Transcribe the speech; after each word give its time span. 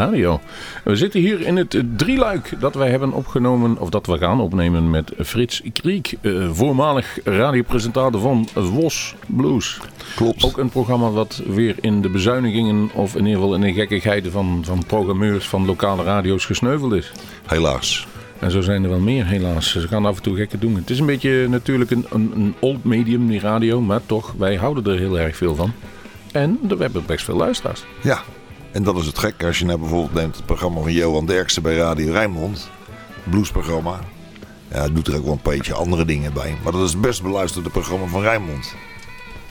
Radio. 0.00 0.40
We 0.84 0.96
zitten 0.96 1.20
hier 1.20 1.40
in 1.40 1.56
het 1.56 1.82
drieluik 1.96 2.52
dat 2.60 2.74
wij 2.74 2.90
hebben 2.90 3.12
opgenomen, 3.12 3.78
of 3.78 3.90
dat 3.90 4.06
we 4.06 4.18
gaan 4.18 4.40
opnemen 4.40 4.90
met 4.90 5.12
Frits 5.18 5.62
Kriek, 5.72 6.14
eh, 6.20 6.50
voormalig 6.52 7.18
radiopresentator 7.24 8.20
van 8.20 8.48
Wos 8.54 9.14
Blues. 9.26 9.80
Klopt. 10.16 10.44
Ook 10.44 10.58
een 10.58 10.68
programma 10.68 11.10
wat 11.10 11.42
weer 11.46 11.74
in 11.80 12.02
de 12.02 12.08
bezuinigingen, 12.08 12.90
of 12.94 13.14
in 13.14 13.26
ieder 13.26 13.40
geval 13.40 13.54
in 13.54 13.60
de 13.60 13.72
gekkigheden 13.72 14.32
van, 14.32 14.60
van 14.64 14.84
programmeurs 14.86 15.48
van 15.48 15.66
lokale 15.66 16.02
radio's 16.02 16.44
gesneuveld 16.44 16.92
is. 16.92 17.12
Helaas. 17.46 18.06
En 18.38 18.50
zo 18.50 18.60
zijn 18.60 18.82
er 18.82 18.90
wel 18.90 19.00
meer, 19.00 19.26
helaas. 19.26 19.70
Ze 19.70 19.88
gaan 19.88 20.06
af 20.06 20.16
en 20.16 20.22
toe 20.22 20.36
gekke 20.36 20.58
doen. 20.58 20.74
Het 20.74 20.90
is 20.90 20.98
een 20.98 21.06
beetje 21.06 21.48
natuurlijk 21.48 21.90
een, 21.90 22.06
een, 22.10 22.32
een 22.34 22.54
old 22.60 22.84
medium, 22.84 23.28
die 23.28 23.40
radio. 23.40 23.80
Maar 23.80 24.00
toch, 24.06 24.34
wij 24.38 24.56
houden 24.56 24.92
er 24.92 24.98
heel 24.98 25.18
erg 25.18 25.36
veel 25.36 25.54
van. 25.54 25.72
En 26.32 26.58
we 26.68 26.76
hebben 26.78 27.02
best 27.06 27.24
veel 27.24 27.36
luisteraars. 27.36 27.84
Ja, 28.02 28.22
en 28.72 28.82
dat 28.82 28.96
is 28.96 29.06
het 29.06 29.18
gek. 29.18 29.44
Als 29.44 29.58
je 29.58 29.64
nou 29.64 29.78
bijvoorbeeld 29.78 30.14
neemt 30.14 30.36
het 30.36 30.46
programma 30.46 30.80
van 30.80 30.92
Johan 30.92 31.26
Derksen 31.26 31.62
bij 31.62 31.76
Radio 31.76 32.12
Rijnmond. 32.12 32.70
Bluesprogramma. 33.24 34.00
Ja, 34.72 34.88
doet 34.88 35.06
er 35.06 35.16
ook 35.16 35.24
wel 35.24 35.32
een 35.32 35.40
beetje 35.42 35.74
andere 35.74 36.04
dingen 36.04 36.32
bij. 36.32 36.56
Maar 36.62 36.72
dat 36.72 36.82
is 36.84 36.90
het 36.92 37.00
best 37.00 37.22
beluisterde 37.22 37.70
programma 37.70 38.06
van 38.06 38.20
Rijnmond. 38.22 38.74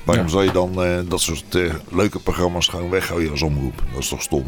Waarom 0.04 0.26
Ja. 0.26 0.32
zou 0.32 0.44
je 0.44 0.52
dan 0.52 0.84
eh, 0.84 0.98
dat 1.08 1.22
soort 1.22 1.56
eh, 1.56 1.74
leuke 1.90 2.20
programma's 2.20 2.68
gewoon 2.68 2.90
weggooien 2.90 3.32
als 3.32 3.42
omroep? 3.42 3.84
Dat 3.94 4.00
is 4.02 4.08
toch 4.10 4.22
stom? 4.22 4.44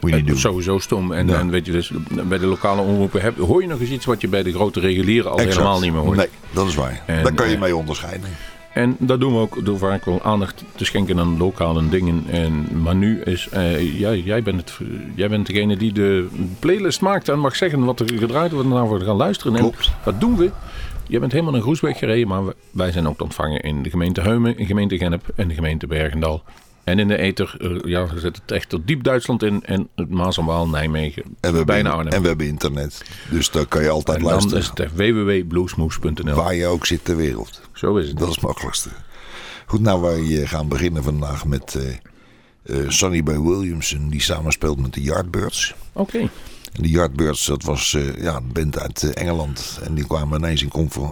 Moet 0.00 0.10
je 0.10 0.16
niet 0.16 0.24
Eh, 0.26 0.30
doen. 0.30 0.40
Sowieso 0.40 0.78
stom. 0.78 1.12
En, 1.12 1.28
Ja. 1.28 1.38
en 1.38 1.50
weet 1.50 1.66
je, 1.66 1.72
dus 1.72 1.92
bij 2.28 2.38
de 2.38 2.46
lokale 2.46 2.80
omroepen 2.80 3.20
heb, 3.22 3.38
hoor 3.38 3.62
je 3.62 3.68
nog 3.68 3.80
eens 3.80 3.90
iets 3.90 4.04
wat 4.04 4.20
je 4.20 4.28
bij 4.28 4.42
de 4.42 4.52
grote 4.52 4.80
regulieren 4.80 5.30
al 5.30 5.36
Exact. 5.38 5.56
helemaal 5.56 5.80
niet 5.80 5.92
meer 5.92 6.00
hoort. 6.02 6.16
Nee, 6.16 6.28
dat 6.50 6.66
is 6.68 6.74
waar. 6.74 7.02
En, 7.06 7.22
Daar 7.22 7.32
kan 7.34 7.50
je 7.50 7.58
mee 7.58 7.76
onderscheiden. 7.76 8.28
En 8.78 8.96
dat 8.98 9.20
doen 9.20 9.32
we 9.32 9.38
ook 9.38 9.64
door 9.64 9.78
vaak 9.78 10.04
wel 10.04 10.22
aandacht 10.22 10.64
te 10.74 10.84
schenken 10.84 11.18
aan 11.18 11.36
lokale 11.36 11.88
dingen. 11.88 12.24
En, 12.30 12.82
maar 12.82 12.94
nu 12.94 13.20
is, 13.20 13.48
eh, 13.48 13.98
jij, 14.00 14.20
jij, 14.20 14.42
bent 14.42 14.60
het, 14.60 14.88
jij 15.14 15.28
bent 15.28 15.46
degene 15.46 15.76
die 15.76 15.92
de 15.92 16.28
playlist 16.58 17.00
maakt 17.00 17.28
en 17.28 17.38
mag 17.38 17.56
zeggen 17.56 17.84
wat 17.84 18.00
er 18.00 18.18
gedraaid 18.18 18.52
wordt 18.52 18.68
en 18.68 18.74
daarvoor 18.74 19.00
gaan 19.00 19.16
luisteren. 19.16 19.56
En 19.56 19.72
wat 20.04 20.20
doen 20.20 20.36
we? 20.36 20.50
Je 21.06 21.18
bent 21.18 21.32
helemaal 21.32 21.52
naar 21.52 21.62
Groesbeek 21.62 21.96
gereden, 21.96 22.28
maar 22.28 22.42
wij 22.70 22.92
zijn 22.92 23.08
ook 23.08 23.16
te 23.16 23.22
ontvangen 23.22 23.60
in 23.60 23.82
de 23.82 23.90
gemeente 23.90 24.20
Heumen, 24.20 24.50
in 24.50 24.56
de 24.56 24.66
gemeente 24.66 24.98
Gennep 24.98 25.22
en 25.34 25.48
de 25.48 25.54
gemeente 25.54 25.86
Bergendal. 25.86 26.42
En 26.88 26.98
in 26.98 27.08
de 27.08 27.16
ether, 27.16 27.56
eh, 27.58 27.90
ja, 27.90 28.06
we 28.06 28.20
zitten 28.20 28.42
het 28.42 28.52
echt 28.52 28.68
tot 28.68 28.86
diep 28.86 29.02
Duitsland 29.02 29.42
in 29.42 29.64
en 29.64 29.88
het 29.94 30.10
Maas 30.10 30.38
en 30.38 30.44
Waal, 30.44 30.68
Nijmegen, 30.68 31.22
En 31.22 31.30
we, 31.40 31.46
hebben, 31.46 31.66
bijna 31.66 31.90
Arnhem. 31.90 32.12
en 32.12 32.22
we 32.22 32.28
hebben 32.28 32.46
internet. 32.46 33.04
Dus 33.30 33.50
daar 33.50 33.66
kan 33.66 33.82
je 33.82 33.88
altijd 33.90 34.16
En 34.18 34.22
dan 34.22 34.32
luisteren. 34.32 34.58
is 34.58 34.70
het 34.74 34.96
www.bluesmoes.nl. 34.96 36.34
Waar 36.34 36.54
je 36.54 36.66
ook 36.66 36.86
zit 36.86 37.04
ter 37.04 37.16
wereld. 37.16 37.60
Zo 37.72 37.96
is 37.96 38.08
het. 38.08 38.18
Dat 38.18 38.28
is 38.28 38.34
het 38.34 38.44
makkelijkste. 38.44 38.88
Goed, 39.66 39.80
nou 39.80 40.00
wij 40.00 40.40
eh, 40.42 40.48
gaan 40.48 40.68
beginnen 40.68 41.02
vandaag 41.02 41.44
met 41.46 41.74
eh, 41.74 42.80
eh, 42.80 42.88
Sonny 42.90 43.22
Boy 43.22 43.40
Williamson. 43.40 44.08
Die 44.08 44.22
samenspeelt 44.22 44.80
met 44.80 44.94
de 44.94 45.02
Yardbirds. 45.02 45.74
Oké. 45.92 46.28
De 46.72 46.88
Yardbirds, 46.88 47.46
dat 47.46 47.62
was 47.62 47.94
eh, 47.94 48.22
ja, 48.22 48.36
een 48.36 48.52
band 48.52 48.78
uit 48.78 49.02
eh, 49.02 49.22
Engeland. 49.22 49.78
En 49.82 49.94
die 49.94 50.06
kwamen 50.06 50.38
ineens 50.38 50.62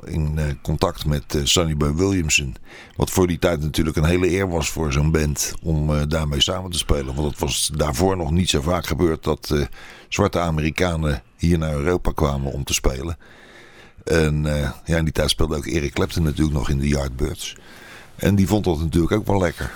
in, 0.05 0.39
eh, 0.39 0.45
contact 0.62 1.07
met 1.07 1.41
Sonny 1.43 1.77
Boy 1.77 1.95
Williamson. 1.95 2.57
Wat 2.97 3.11
voor 3.11 3.27
die 3.27 3.39
tijd 3.39 3.61
natuurlijk 3.61 3.97
een 3.97 4.05
hele 4.05 4.31
eer 4.31 4.49
was 4.49 4.71
voor 4.71 4.93
zo'n 4.93 5.11
band 5.11 5.55
om 5.62 6.09
daarmee 6.09 6.43
samen 6.43 6.71
te 6.71 6.79
spelen. 6.79 7.15
Want 7.15 7.31
het 7.31 7.39
was 7.39 7.71
daarvoor 7.75 8.17
nog 8.17 8.31
niet 8.31 8.51
zo 8.51 8.61
vaak 8.61 8.87
gebeurd 8.87 9.25
dat 9.25 9.55
zwarte 10.09 10.39
Amerikanen 10.39 11.22
hier 11.37 11.59
naar 11.59 11.75
Europa 11.75 12.12
kwamen 12.12 12.53
om 12.53 12.65
te 12.65 12.75
spelen. 12.75 13.16
En 14.05 14.43
ja, 14.84 14.97
in 14.97 15.05
die 15.05 15.12
tijd 15.12 15.31
speelde 15.31 15.56
ook 15.56 15.66
Eric 15.66 15.93
Clapton 15.93 16.22
natuurlijk 16.22 16.56
nog 16.56 16.71
in 16.71 16.78
de 16.78 16.89
Yardbirds. 16.89 17.56
En 18.16 18.34
die 18.34 18.47
vond 18.47 18.65
dat 18.65 18.78
natuurlijk 18.78 19.12
ook 19.12 19.27
wel 19.27 19.41
lekker. 19.41 19.72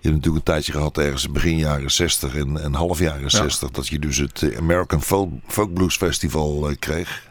Je 0.00 0.08
hebt 0.08 0.14
natuurlijk 0.14 0.46
een 0.46 0.52
tijdje 0.52 0.72
gehad 0.72 0.98
ergens 0.98 1.30
begin 1.30 1.58
jaren 1.58 1.90
60 1.90 2.34
en, 2.36 2.62
en 2.62 2.74
half 2.74 2.98
jaren 2.98 3.30
60 3.30 3.70
dat 3.70 3.88
je 3.88 3.98
dus 3.98 4.16
het 4.16 4.42
eh, 4.42 4.58
American 4.58 5.02
Folk, 5.02 5.30
Folk 5.46 5.72
Blues 5.72 5.96
Festival 5.96 6.68
eh, 6.68 6.76
kreeg. 6.78 7.30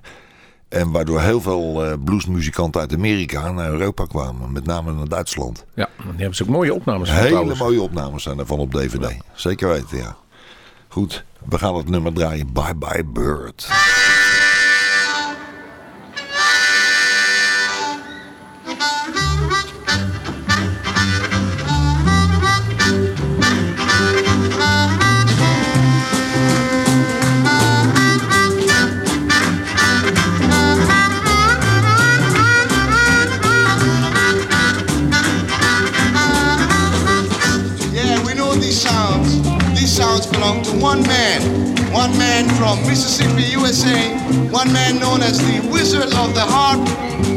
En 0.69 0.91
waardoor 0.91 1.21
heel 1.21 1.41
veel 1.41 1.85
eh, 1.85 1.93
bluesmuzikanten 2.03 2.81
uit 2.81 2.93
Amerika 2.93 3.51
naar 3.51 3.69
Europa 3.69 4.05
kwamen, 4.05 4.51
met 4.51 4.65
name 4.65 4.93
naar 4.93 5.07
Duitsland. 5.07 5.65
Ja, 5.73 5.89
die 5.97 6.11
hebben 6.17 6.35
ze 6.35 6.43
ook 6.43 6.49
mooie 6.49 6.73
opnames 6.73 7.09
van 7.09 7.17
Hele 7.17 7.29
trouwens. 7.29 7.59
mooie 7.59 7.81
opnames 7.81 8.23
zijn 8.23 8.39
ervan 8.39 8.59
op 8.59 8.71
DVD. 8.71 9.17
Zeker 9.33 9.67
weten, 9.67 9.97
ja. 9.97 10.15
Goed, 10.87 11.23
we 11.49 11.57
gaan 11.57 11.75
het 11.75 11.89
nummer 11.89 12.13
draaien. 12.13 12.53
Bye 12.53 12.75
Bye 12.75 13.03
Bird. 13.05 13.67
One 42.07 42.19
man 42.19 42.47
from 42.55 42.79
Mississippi, 42.87 43.43
USA. 43.51 44.15
One 44.49 44.71
man 44.71 44.97
known 44.97 45.21
as 45.21 45.39
the 45.39 45.59
Wizard 45.69 46.13
of 46.15 46.33
the 46.33 46.39
Harp. 46.39 46.79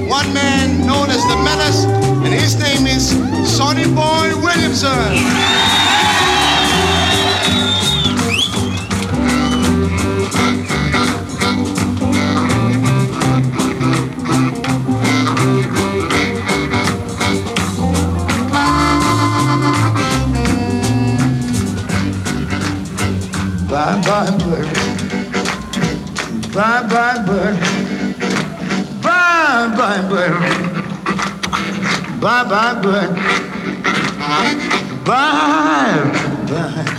One 0.09 0.33
man 0.33 0.87
known 0.87 1.11
as 1.11 1.27
the 1.27 1.37
Menace. 1.43 1.87
And 2.25 2.33
his 2.33 2.57
name 2.57 2.87
is 2.87 3.11
Sonny 3.51 3.87
Boy 3.87 4.31
Williamson. 4.41 5.27
Bye 23.81 23.97
bye 24.03 24.31
bird. 24.45 24.69
Bye 26.53 26.83
bye 26.91 27.19
bird. 27.27 27.57
Bye 29.03 29.75
bye 29.75 30.03
bird. 30.11 30.35
Bye 32.21 32.45
bye 32.45 32.75
bird. 32.83 33.11
Bye 35.07 36.05
bye 36.47 36.97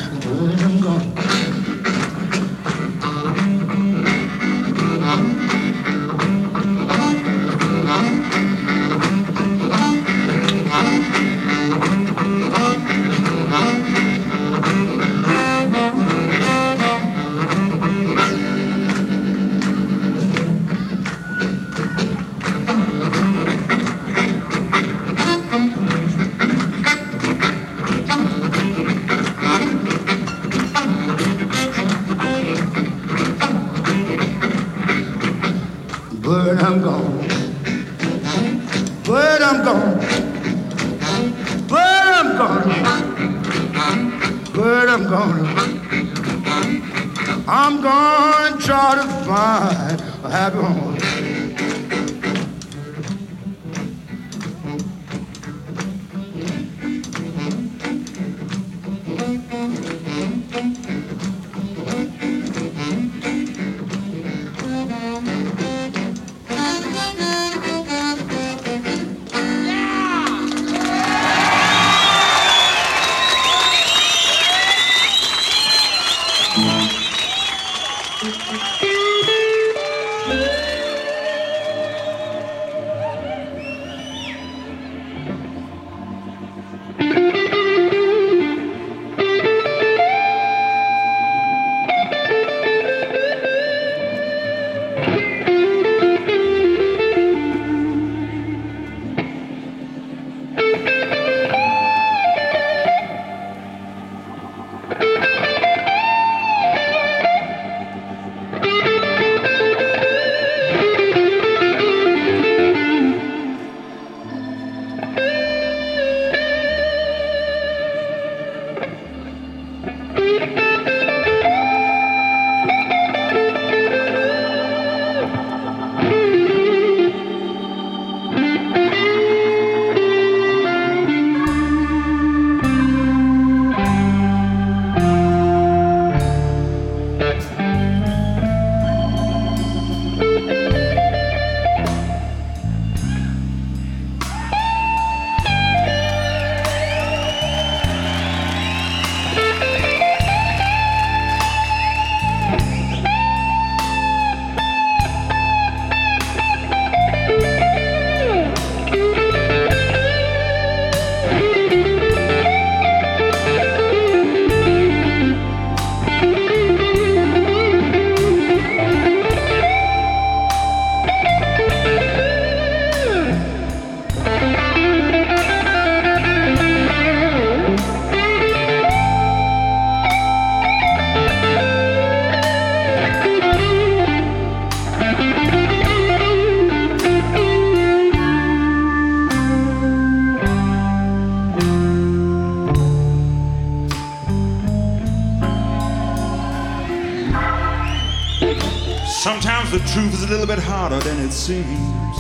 seems. 201.42 202.18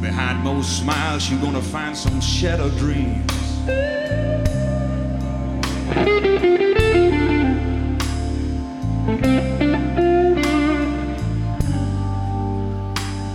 Behind 0.00 0.42
most 0.42 0.80
smiles, 0.80 1.30
you're 1.30 1.40
gonna 1.40 1.62
find 1.62 1.96
some 1.96 2.20
shattered 2.20 2.76
dreams. 2.76 3.32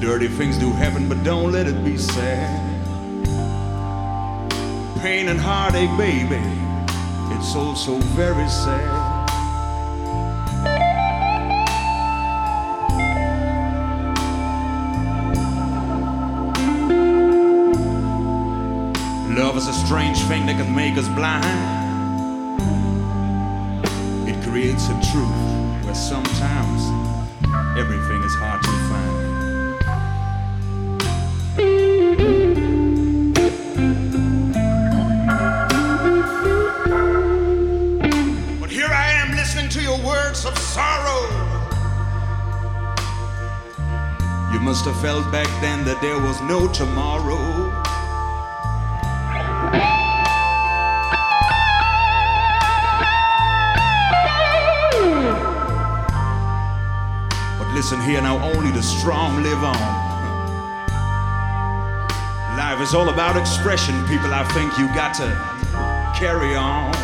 Dirty 0.02 0.28
things 0.28 0.58
do 0.58 0.70
happen, 0.72 1.08
but 1.08 1.24
don't 1.24 1.54
let 1.54 1.68
it 1.68 1.86
be 1.86 1.98
sad. 1.98 2.60
Pain 5.02 5.30
and 5.30 5.40
heartache, 5.40 5.96
baby, 5.98 6.44
it's 7.34 7.56
also 7.56 7.98
very 8.18 8.50
sad. 8.50 8.95
Love 19.36 19.58
is 19.58 19.68
a 19.68 19.74
strange 19.74 20.18
thing 20.30 20.46
that 20.46 20.56
can 20.56 20.74
make 20.74 20.98
us 20.98 21.10
blind. 21.10 21.44
It 24.30 24.42
creates 24.48 24.88
a 24.88 24.94
truth 25.12 25.84
where 25.84 25.94
sometimes 25.94 26.82
everything 27.78 28.24
is 28.24 28.34
hard 28.36 28.64
to 28.64 28.70
find. 28.88 29.36
But 38.62 38.70
here 38.72 38.88
I 38.88 39.12
am 39.22 39.36
listening 39.36 39.68
to 39.68 39.82
your 39.82 39.98
words 39.98 40.46
of 40.46 40.58
sorrow. 40.58 41.28
You 44.54 44.62
must 44.62 44.86
have 44.86 44.98
felt 45.02 45.30
back 45.30 45.50
then 45.60 45.84
that 45.84 46.02
there 46.02 46.20
was 46.22 46.42
no 46.44 46.70
tomorrow. 46.72 47.85
Listen 57.86 58.02
here 58.02 58.20
now, 58.20 58.44
only 58.44 58.72
the 58.72 58.82
strong 58.82 59.44
live 59.44 59.64
on. 59.64 59.78
Life 62.58 62.82
is 62.82 62.96
all 62.96 63.10
about 63.10 63.38
expression, 63.38 63.94
people. 64.08 64.34
I 64.34 64.44
think 64.56 64.75
you 64.80 64.88
got 64.88 65.13
to 65.18 65.27
carry 66.18 66.56
on. 66.56 66.96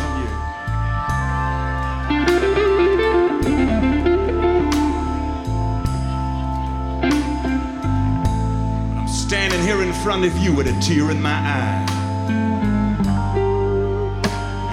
I'm 8.98 9.06
standing 9.06 9.62
here 9.62 9.82
in 9.82 9.92
front 10.02 10.24
of 10.24 10.36
you 10.38 10.52
with 10.52 10.66
a 10.66 10.80
tear 10.80 11.12
in 11.12 11.22
my 11.22 11.30
eye. 11.30 11.86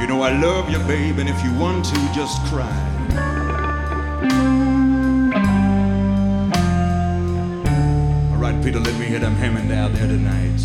You 0.02 0.08
know 0.08 0.24
I 0.24 0.32
love 0.32 0.72
you, 0.72 0.80
babe, 0.88 1.20
and 1.20 1.30
if 1.30 1.44
you 1.44 1.54
want 1.54 1.86
to, 1.86 2.12
just 2.16 2.44
cry. 2.46 2.89
Peter, 8.64 8.80
let 8.80 9.00
me 9.00 9.06
hear 9.06 9.20
them 9.20 9.36
Hammond 9.36 9.72
out 9.72 9.94
there 9.94 10.08
tonight. 10.08 10.60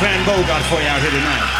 Van 0.00 0.24
Bogart 0.24 0.62
for 0.66 0.80
you 0.80 0.86
out 0.86 1.00
here 1.02 1.10
tonight. 1.10 1.57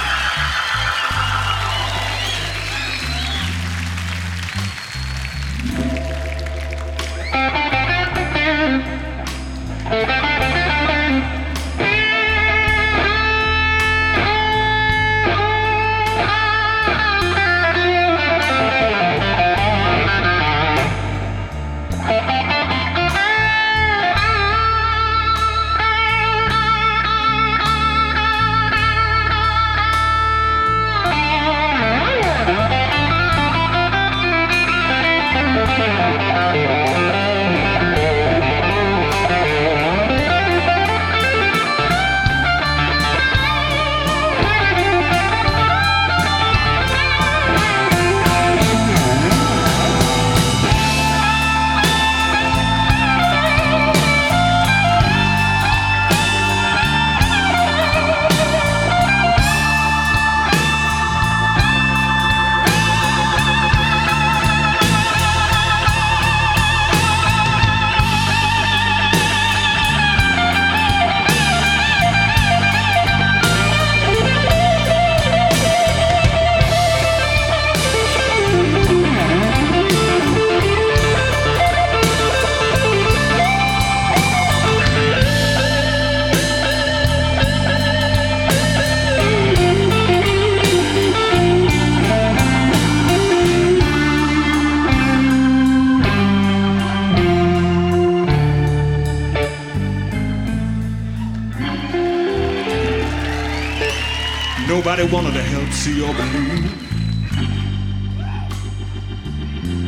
Nobody 104.98 105.14
wanted 105.14 105.34
to 105.34 105.42
help 105.42 105.70
see 105.70 106.02
or 106.02 106.12
believe. 106.12 106.72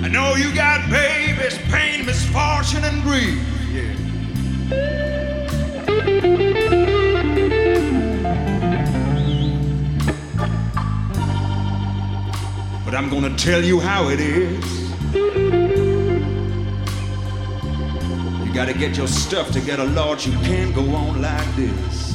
I 0.04 0.08
know 0.08 0.36
you 0.36 0.54
got 0.54 0.88
babies, 0.88 1.58
pain, 1.68 2.06
misfortune, 2.06 2.84
and 2.84 3.02
grief. 3.02 3.42
Yeah. 3.72 3.94
But 12.84 12.94
I'm 12.94 13.10
gonna 13.10 13.36
tell 13.36 13.64
you 13.64 13.80
how 13.80 14.10
it 14.10 14.20
is. 14.20 14.90
You 18.44 18.52
gotta 18.54 18.74
get 18.74 18.96
your 18.96 19.08
stuff 19.08 19.50
together, 19.50 19.84
Lord. 19.86 20.24
You 20.24 20.38
can't 20.40 20.72
go 20.72 20.82
on 20.94 21.20
like 21.20 21.56
this. 21.56 22.10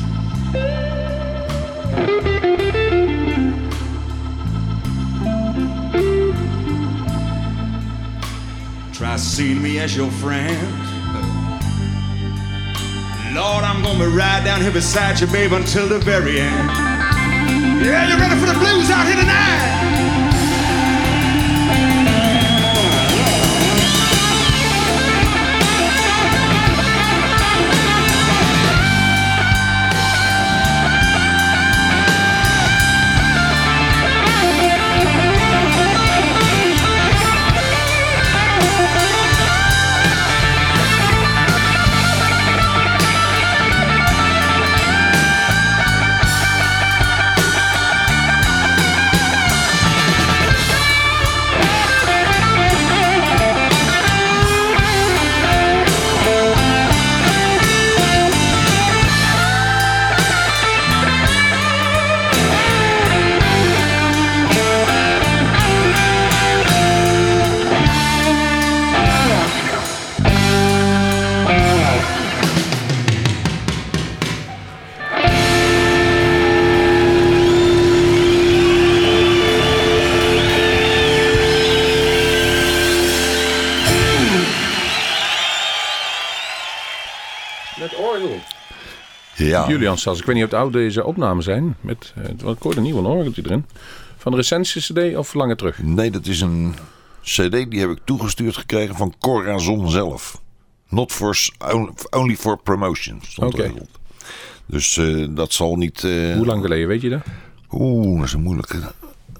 Try 9.06 9.18
seeing 9.18 9.62
me 9.62 9.78
as 9.78 9.96
your 9.96 10.10
friend. 10.10 10.58
Lord, 13.36 13.64
I'm 13.64 13.84
gonna 13.84 14.00
be 14.00 14.06
right 14.10 14.44
down 14.44 14.62
here 14.62 14.72
beside 14.72 15.20
you, 15.20 15.28
babe, 15.28 15.54
until 15.54 15.88
the 15.88 16.00
very 16.00 16.42
end. 16.42 16.70
Yeah, 17.86 18.10
you 18.10 18.18
ready 18.18 18.34
for 18.40 18.48
the 18.48 18.58
blues 18.58 18.90
out 18.90 19.06
here 19.06 19.16
tonight? 19.16 20.05
Ja, 89.66 89.72
Julian 89.74 89.98
Sas, 89.98 90.20
ik 90.20 90.26
weet 90.26 90.36
niet 90.36 90.44
of 90.46 90.52
het 90.52 90.60
oud 90.60 90.74
deze 90.74 91.04
opnamen 91.04 91.44
zijn. 91.44 91.76
Met, 91.82 92.14
eh, 92.16 92.50
ik 92.52 92.60
hoorde 92.60 92.78
een 92.78 92.84
nieuwe 92.84 93.08
orgeltje 93.08 93.42
erin. 93.46 93.66
Van 94.18 94.32
de 94.32 94.38
recensie 94.38 94.82
cd 94.82 95.18
of 95.18 95.34
langer 95.34 95.56
terug? 95.58 95.80
nee, 95.84 96.12
dat 96.12 96.26
is 96.26 96.42
een 96.42 96.74
cd 97.22 97.52
die 97.72 97.80
heb 97.80 97.90
ik 97.90 98.00
toegestuurd 98.04 98.58
gekregen 98.58 98.96
van 98.96 99.14
Corazon 99.20 99.90
zelf. 99.90 100.42
Not 100.90 101.12
for, 101.12 101.38
only 102.10 102.36
for 102.36 102.58
promotion 102.64 103.20
stond 103.28 103.54
Oké. 103.54 103.64
erop. 103.64 103.88
Dus 104.66 104.98
eh, 104.98 105.26
dat 105.30 105.54
zal 105.54 105.76
niet... 105.76 106.04
eh, 106.04 106.34
Hoe 106.36 106.46
lang 106.46 106.62
geleden, 106.62 106.88
weet 106.88 107.02
je 107.02 107.10
dat? 107.10 107.22
Oeh, 107.72 108.16
dat 108.18 108.26
is 108.26 108.34
een 108.34 108.42
moeilijke, 108.42 108.78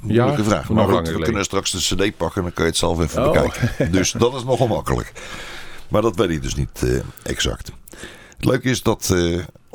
moeilijke 0.02 0.42
Ja, 0.42 0.48
vraag. 0.48 0.70
Maar 0.70 0.88
goed, 0.88 1.08
we 1.10 1.20
kunnen 1.22 1.44
straks 1.44 1.72
de 1.72 1.78
cd 1.96 2.18
pakken 2.18 2.38
en 2.38 2.44
dan 2.44 2.54
kan 2.54 2.64
je 2.64 2.70
het 2.70 2.80
zelf 2.80 3.00
even 3.00 3.26
Oh. 3.28 3.32
bekijken. 3.32 3.92
Dus 3.98 4.12
dat 4.12 4.34
is 4.36 4.44
nogal 4.44 4.68
makkelijk. 4.68 5.12
Maar 5.90 6.02
dat 6.02 6.16
weet 6.16 6.30
ik 6.30 6.42
dus 6.42 6.56
niet 6.56 7.02
exact. 7.24 7.72
Het 8.36 8.46
leuke 8.46 8.70
is 8.70 8.84
dat 8.84 9.16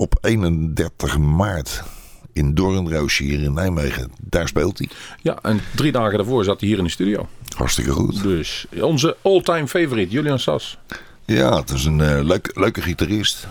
op 0.01 0.19
31 0.21 1.19
maart 1.19 1.83
in 2.33 2.55
Doornroosje 2.55 3.23
hier 3.23 3.43
in 3.43 3.53
Nijmegen, 3.53 4.13
daar 4.21 4.49
speelt 4.49 4.79
hij. 4.79 4.89
Ja, 5.23 5.39
en 5.43 5.61
drie 5.75 5.93
dagen 5.93 6.19
daarvoor 6.19 6.45
zat 6.45 6.61
hij 6.61 6.69
hier 6.69 6.79
in 6.79 6.85
de 6.85 6.91
studio. 6.91 7.29
Hartstikke 7.57 7.91
goed. 7.91 8.23
Dus 8.23 8.67
onze 8.81 9.17
all-time 9.23 9.69
favorite, 9.69 10.11
Julian 10.11 10.39
Sas. 10.39 10.79
Ja, 11.25 11.57
het 11.57 11.71
is 11.71 11.85
een 11.85 12.25
leuk, 12.25 12.51
leuke 12.55 12.83
gitarist. 12.83 13.47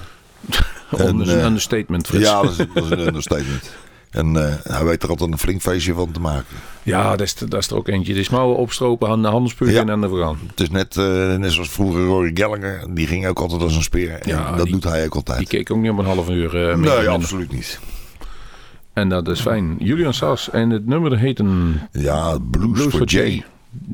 En, 0.89 1.17
Dat 1.17 1.27
is 1.27 1.33
een 1.33 1.39
eh, 1.39 1.45
understatement, 1.45 2.07
Frits. 2.07 2.25
Ja, 2.25 2.41
dat 2.41 2.51
is, 2.51 2.57
dat 2.57 2.83
is 2.83 2.89
een 2.89 2.99
understatement. 2.99 3.71
En 4.09 4.47
eh, 4.47 4.53
hij 4.63 4.85
weet 4.85 5.03
er 5.03 5.09
altijd 5.09 5.31
een 5.31 5.37
flink 5.37 5.61
feestje 5.61 5.93
van 5.93 6.11
te 6.11 6.19
maken. 6.19 6.55
Ja, 6.83 7.09
dat 7.09 7.21
is, 7.21 7.35
dat 7.35 7.53
is 7.53 7.67
er 7.69 7.75
ook 7.75 7.87
eentje. 7.87 8.13
Is 8.13 8.29
mouwen 8.29 8.57
opstropen, 8.57 9.07
handen, 9.07 9.31
handspugen 9.31 9.73
Ja. 9.73 9.81
en 9.81 9.91
aan 9.91 10.01
de 10.01 10.09
gaan. 10.21 10.37
Het 10.47 10.59
is 10.59 10.69
net, 10.69 10.97
eh, 10.97 11.35
net 11.35 11.51
zoals 11.51 11.69
vroeger 11.69 12.05
Rory 12.05 12.31
Gallagher. 12.33 12.85
Die 12.93 13.07
ging 13.07 13.27
ook 13.27 13.39
altijd 13.39 13.61
als 13.61 13.75
een 13.75 13.81
speer. 13.83 14.11
En 14.11 14.29
Ja, 14.29 14.55
dat 14.55 14.63
die- 14.63 14.73
doet 14.73 14.83
hij 14.83 15.05
ook 15.05 15.15
altijd. 15.15 15.37
Die 15.37 15.47
keek 15.47 15.71
ook 15.71 15.77
niet 15.77 15.91
op 15.91 15.97
een 15.97 16.05
half 16.05 16.29
uur. 16.29 16.45
eh, 16.69 16.75
meer 16.75 16.91
of 16.91 16.97
nee, 16.97 17.09
absoluut 17.09 17.51
niet. 17.51 17.79
En 18.93 19.09
dat 19.09 19.27
is 19.27 19.41
fijn. 19.41 19.75
Julian 19.79 20.13
Sas. 20.13 20.49
En 20.49 20.69
het 20.69 20.85
nummer 20.85 21.17
heet 21.17 21.39
een 21.39 21.79
Ja, 21.91 22.37
Blues, 22.51 22.71
Blues 22.71 22.93
for 22.95 23.05
Jay. 23.07 23.29
Jay. 23.29 23.43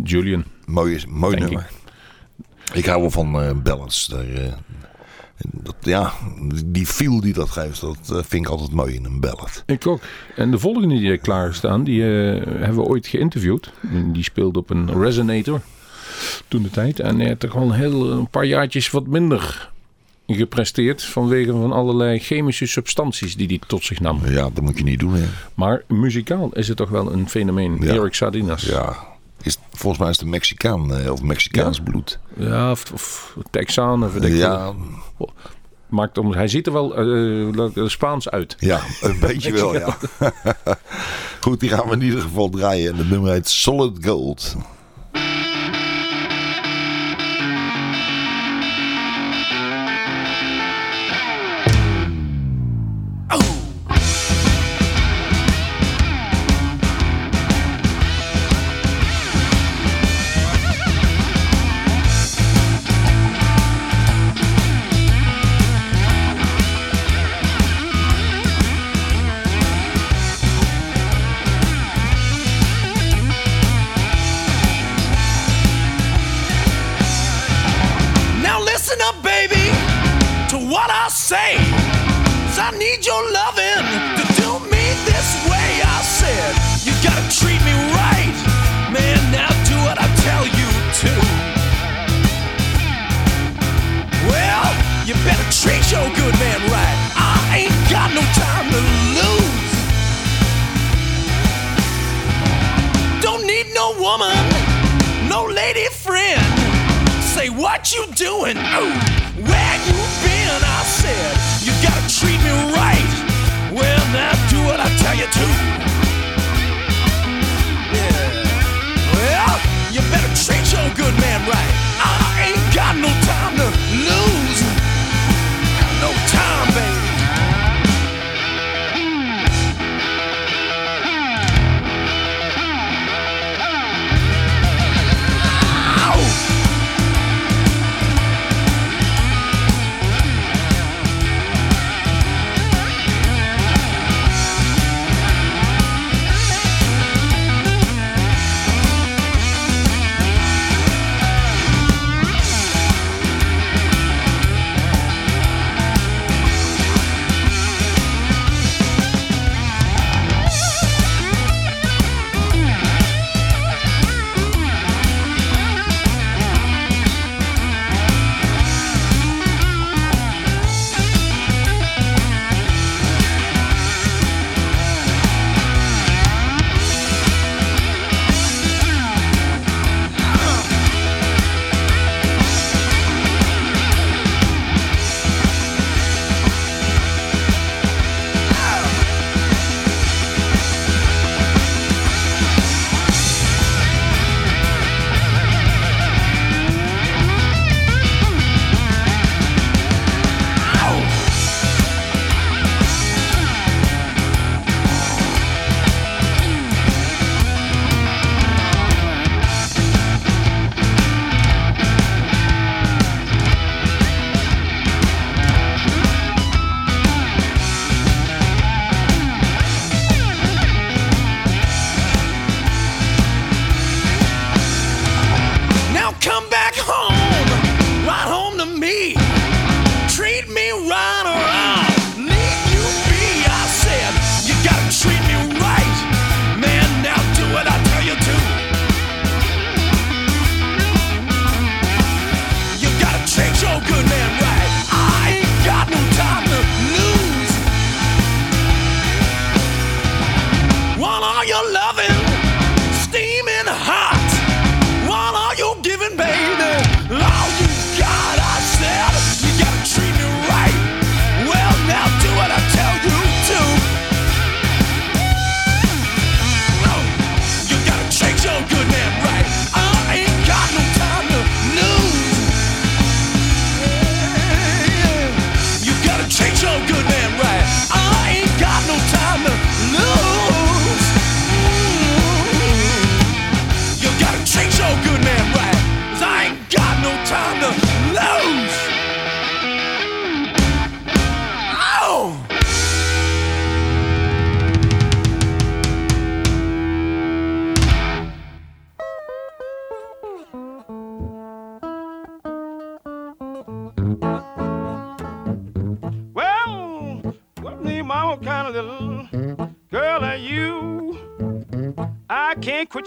Julian. 0.04 0.44
Mooi, 0.66 1.04
mooi 1.08 1.36
Denk 1.36 1.48
nummer. 1.50 1.70
Ik. 2.74 2.86
hou 2.86 3.02
wel 3.02 3.12
van 3.12 3.42
eh 3.42 3.52
ballads. 3.64 4.08
Daar, 4.08 4.26
dat, 5.38 5.76
ja, 5.82 6.14
die 6.66 6.86
feel 6.86 7.22
die 7.22 7.34
dat 7.34 7.50
geeft, 7.50 7.82
dat 7.82 7.98
eh, 8.10 8.16
vind 8.16 8.46
ik 8.46 8.48
altijd 8.48 8.72
mooi 8.72 8.94
in 8.94 9.06
een 9.06 9.20
ballad. 9.20 9.64
Ik 9.66 9.88
ook. 9.88 10.02
En 10.36 10.52
de 10.52 10.60
volgende 10.60 11.00
die 11.00 11.18
klaar 11.18 11.54
staan, 11.54 11.84
die 11.84 12.02
eh, 12.02 12.46
hebben 12.46 12.76
we 12.76 12.90
ooit 12.90 13.08
geïnterviewd. 13.08 13.72
Die 14.12 14.24
speelde 14.24 14.60
op 14.60 14.70
een 14.70 15.02
resonator 15.02 15.62
toen 16.48 16.64
de 16.64 16.70
tijd. 16.70 17.00
En 17.00 17.20
hij 17.20 17.36
toch 17.36 17.54
wel 17.54 17.64
een, 17.64 17.72
heel, 17.72 18.12
een 18.12 18.30
paar 18.30 18.46
jaartjes 18.46 18.92
wat 18.92 19.08
minder 19.08 19.70
gepresteerd 20.28 21.04
vanwege 21.04 21.52
van 21.52 21.72
allerlei 21.72 22.20
chemische 22.20 22.66
substanties 22.66 23.36
die 23.36 23.48
hij 23.48 23.60
tot 23.68 23.84
zich 23.84 24.00
nam. 24.00 24.20
Ja, 24.26 24.50
dat 24.54 24.62
moet 24.62 24.78
je 24.78 24.84
niet 24.84 25.00
doen. 25.00 25.14
Hè. 25.14 25.26
Maar 25.54 25.84
muzikaal 25.88 26.50
is 26.54 26.68
het 26.68 26.78
toch 26.78 26.90
wel 26.90 27.14
een 27.14 27.30
fenomeen. 27.30 27.78
Ja. 27.82 27.94
Erik 27.94 28.14
Sardinas. 28.14 28.64
Ja, 28.66 29.15
is, 29.46 29.58
volgens 29.72 30.02
mij 30.02 30.10
is 30.10 30.16
het 30.16 30.26
een 30.26 30.32
Mexicaan 30.32 30.96
eh, 30.96 31.12
of 31.12 31.22
Mexicaans 31.22 31.80
bloed. 31.80 32.20
Ja, 32.38 32.72
of, 32.72 32.92
of 32.94 33.34
Texaan. 33.52 34.04
Of 34.04 34.16
ik 34.16 34.34
Ja. 34.34 34.74
Maakt 35.90 36.18
om, 36.18 36.34
hij 36.34 36.48
ziet 36.48 36.68
er 36.68 36.74
wel 36.74 36.96
eh, 36.96 37.88
Spaans 37.88 38.30
uit. 38.30 38.56
ja, 38.60 38.82
een 39.02 39.20
beetje 39.20 39.52
wel, 39.52 39.74
ja. 39.80 39.98
Goed, 41.42 41.60
die 41.60 41.70
gaan 41.70 41.88
we 41.88 41.94
in 41.94 42.02
ieder 42.02 42.22
geval 42.22 42.50
draaien. 42.50 42.92
En 42.92 42.98
het 42.98 43.10
nummer 43.10 43.32
heet 43.32 43.48
Solid 43.50 44.06
Gold. 44.06 44.56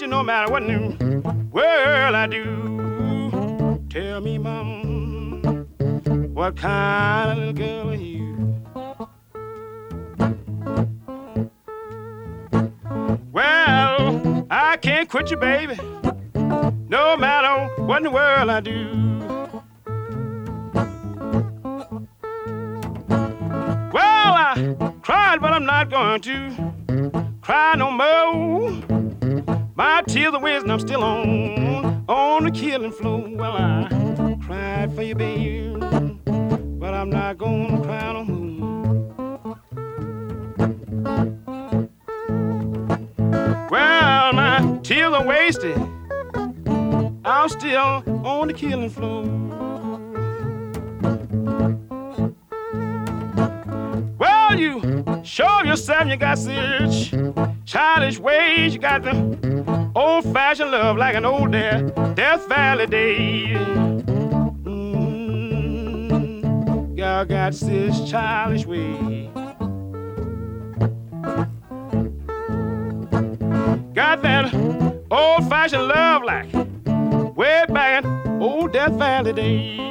You 0.00 0.06
no 0.06 0.22
matter 0.22 0.52
what 0.52 0.62
new 0.62 0.96
world 1.50 2.14
I 2.14 2.28
do. 2.28 3.84
Tell 3.90 4.20
me, 4.20 4.38
Mom, 4.38 5.66
what 6.34 6.56
kind 6.56 7.32
of 7.32 7.38
little 7.38 7.52
girl 7.52 7.90
are 7.90 7.94
you? 7.96 8.60
Well, 13.32 14.46
I 14.48 14.76
can't 14.76 15.08
quit 15.08 15.32
you, 15.32 15.36
baby, 15.36 15.76
no 16.88 17.16
matter 17.16 17.82
what 17.82 17.96
in 17.96 18.04
the 18.04 18.10
world 18.12 18.50
I 18.50 18.60
do. 18.60 19.62
Well, 23.92 24.32
I 24.44 24.76
cried, 25.02 25.40
but 25.40 25.52
I'm 25.52 25.64
not 25.66 25.90
going 25.90 26.20
to 26.20 26.72
cry 27.40 27.74
no 27.74 27.90
more. 27.90 28.87
My 29.98 30.04
tears 30.04 30.32
are 30.32 30.38
wasting, 30.38 30.70
I'm 30.70 30.78
still 30.78 31.02
on, 31.02 32.04
on 32.08 32.44
the 32.44 32.52
killing 32.52 32.92
floor. 32.92 33.20
Well, 33.30 33.56
I 33.56 34.38
cried 34.46 34.94
for 34.94 35.02
you, 35.02 35.16
baby, 35.16 35.74
but 36.78 36.94
I'm 36.94 37.10
not 37.10 37.36
gonna 37.36 37.82
cry 37.82 38.12
no 38.12 38.22
more. 38.22 39.58
Well, 43.68 44.32
my 44.34 44.78
tears 44.84 45.12
are 45.12 45.26
wasted, 45.26 45.76
I'm 47.24 47.48
still 47.48 48.04
on 48.24 48.46
the 48.46 48.54
killing 48.54 48.90
floor. 48.90 49.24
Well, 54.16 54.56
you 54.56 55.22
show 55.24 55.64
yourself 55.64 56.06
you 56.06 56.16
got 56.16 56.38
such 56.38 57.12
childish 57.64 58.20
ways. 58.20 58.74
You 58.74 58.80
got 58.80 59.02
the 59.02 59.37
old 59.98 60.24
fashioned 60.32 60.70
love 60.70 60.96
like 60.96 61.16
an 61.16 61.24
old 61.24 61.50
death, 61.50 61.92
Death 62.14 62.48
Valley 62.48 62.86
day. 62.86 63.54
Mm, 64.62 65.76
y'all 66.96 67.24
got 67.24 67.52
such 67.54 68.08
childish 68.08 68.64
ways. 68.64 69.28
Got 73.92 74.22
that 74.22 74.54
old 75.10 75.48
fashioned 75.48 75.88
love 75.88 76.22
like 76.22 76.52
way 77.36 77.64
back 77.68 78.04
in 78.04 78.40
old 78.40 78.72
Death 78.72 78.92
Valley 78.92 79.32
day. 79.32 79.87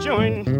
join. 0.00 0.53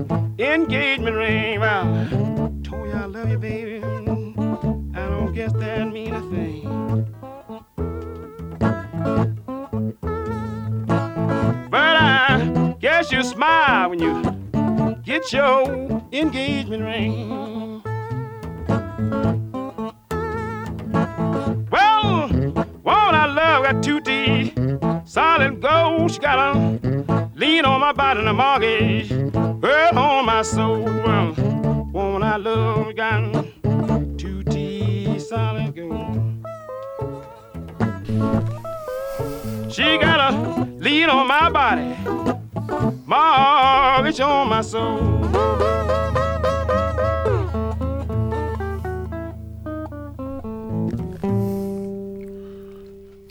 Soul. 44.74 44.98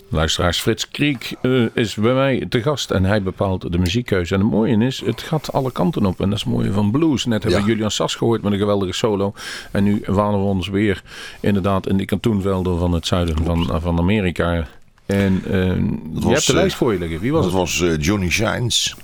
Luisteraars, 0.10 0.60
Frits 0.60 0.90
Kriek 0.90 1.36
eh, 1.42 1.66
is 1.74 1.96
bij 1.96 2.14
mij 2.14 2.46
te 2.50 2.62
gast 2.62 2.92
en 2.92 3.04
hij 3.04 3.24
bepaalt 3.24 3.72
de 3.72 3.78
muziekkeuze. 3.78 4.34
En 4.34 4.40
het 4.40 4.50
mooie 4.50 4.86
is, 4.86 5.02
het 5.06 5.22
gaat 5.22 5.54
alle 5.54 5.72
kanten 5.72 6.06
op. 6.06 6.20
En 6.22 6.30
dat 6.30 6.38
is 6.38 6.44
het 6.44 6.54
mooie 6.54 6.72
van 6.72 6.92
blues. 6.92 7.26
Net 7.26 7.44
hebben 7.44 7.62
we 7.62 7.66
Ja. 7.66 7.72
Julian 7.72 7.92
Sas 7.92 8.16
gehoord 8.16 8.42
met 8.42 8.52
een 8.52 8.58
geweldige 8.60 8.94
solo. 8.94 9.34
En 9.72 9.84
nu 9.84 10.04
waren 10.06 10.40
we 10.40 10.46
ons 10.46 10.68
weer 10.68 11.04
inderdaad 11.40 11.88
in 11.88 11.98
die 11.98 12.06
kantoenvelden 12.06 12.80
van 12.80 12.92
het 12.94 13.08
zuiden 13.08 13.44
van, 13.44 13.82
van 13.82 13.98
Amerika. 14.00 14.68
En 15.06 15.42
eh, 15.48 15.66
je 15.76 16.00
was, 16.14 16.34
hebt 16.34 16.46
de 16.46 16.52
eh, 16.54 16.60
lijst 16.60 16.76
voor 16.76 16.94
je 16.94 17.00
liggen. 17.00 17.20
Wie 17.20 17.32
was 17.32 17.52
Dat 17.52 17.52
het? 17.52 17.82
was 17.82 18.06
Johnny 18.06 18.30
Shines. 18.30 18.96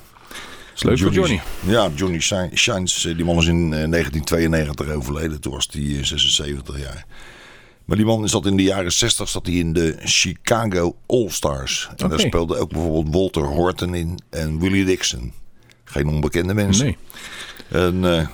Is 0.80 0.84
leuk 0.84 1.00
voor 1.00 1.12
Johnny. 1.12 1.42
Ja, 1.66 1.90
Johnny 1.96 2.20
Shi- 2.20 2.50
Shines. 2.56 3.06
eh, 3.06 3.16
Die 3.16 3.26
man 3.26 3.38
is 3.38 3.46
in 3.48 3.74
eh, 3.74 3.90
1992 3.90 4.90
overleden. 4.90 5.42
Toen 5.42 5.54
was 5.54 5.68
hij 5.72 5.82
eh, 5.82 6.04
76 6.04 6.80
jaar. 6.80 7.06
Maar 7.86 7.98
die 7.98 8.06
man 8.06 8.30
zat 8.30 8.46
in 8.46 8.58
de 8.58 8.64
jaren 8.64 8.92
60 8.92 9.30
zat 9.30 9.46
hij 9.46 9.56
in 9.56 9.74
de 9.74 9.96
Chicago 10.04 10.96
All-Stars. 11.08 11.90
En 11.96 12.10
daar 12.10 12.20
speelde 12.20 12.58
ook 12.58 12.70
bijvoorbeeld 12.70 13.16
Walter 13.16 13.44
Horton 13.44 13.94
in 13.94 14.20
en 14.30 14.60
Willie 14.60 14.86
Dixon. 14.86 15.34
Geen 15.84 16.08
onbekende 16.08 16.54
mensen. 16.54 16.86
Nee. 16.86 16.98
En 17.70 18.06
eh, 18.18 18.28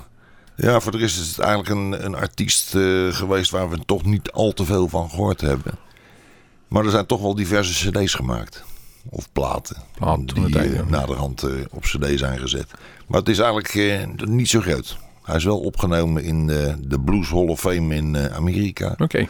ja, 0.55 0.79
voor 0.79 0.91
de 0.91 0.97
rest 0.97 1.19
is 1.19 1.27
het 1.27 1.39
eigenlijk 1.39 1.69
een, 1.69 2.05
een 2.05 2.15
artiest 2.15 2.75
eh, 2.75 3.07
geweest 3.13 3.51
waar 3.51 3.69
we 3.69 3.79
toch 3.85 4.05
niet 4.05 4.31
al 4.31 4.51
te 4.53 4.65
veel 4.65 4.87
van 4.87 5.09
gehoord 5.09 5.41
hebben. 5.41 5.73
Maar 6.67 6.85
er 6.85 6.91
zijn 6.91 7.05
toch 7.05 7.21
wel 7.21 7.35
diverse 7.35 7.89
cd's 7.89 8.13
gemaakt. 8.13 8.63
Of 9.09 9.31
platen. 9.31 9.75
De 9.99 10.33
die 10.33 10.49
tijd, 10.49 10.73
eh, 10.73 10.87
naderhand 10.87 11.43
eh, 11.43 11.51
op 11.71 11.81
cd 11.81 12.19
zijn 12.19 12.39
gezet. 12.39 12.71
Maar 13.07 13.19
het 13.19 13.29
is 13.29 13.39
eigenlijk 13.39 13.73
eh, 13.73 14.27
niet 14.27 14.49
zo 14.49 14.59
groot. 14.59 14.97
Hij 15.23 15.35
is 15.35 15.43
wel 15.43 15.59
opgenomen 15.59 16.23
in 16.23 16.47
de 16.47 16.99
Blues 17.05 17.29
Hall 17.29 17.47
of 17.47 17.59
Fame 17.59 17.95
in 17.95 18.17
Amerika. 18.17 18.95
Oké. 18.97 19.27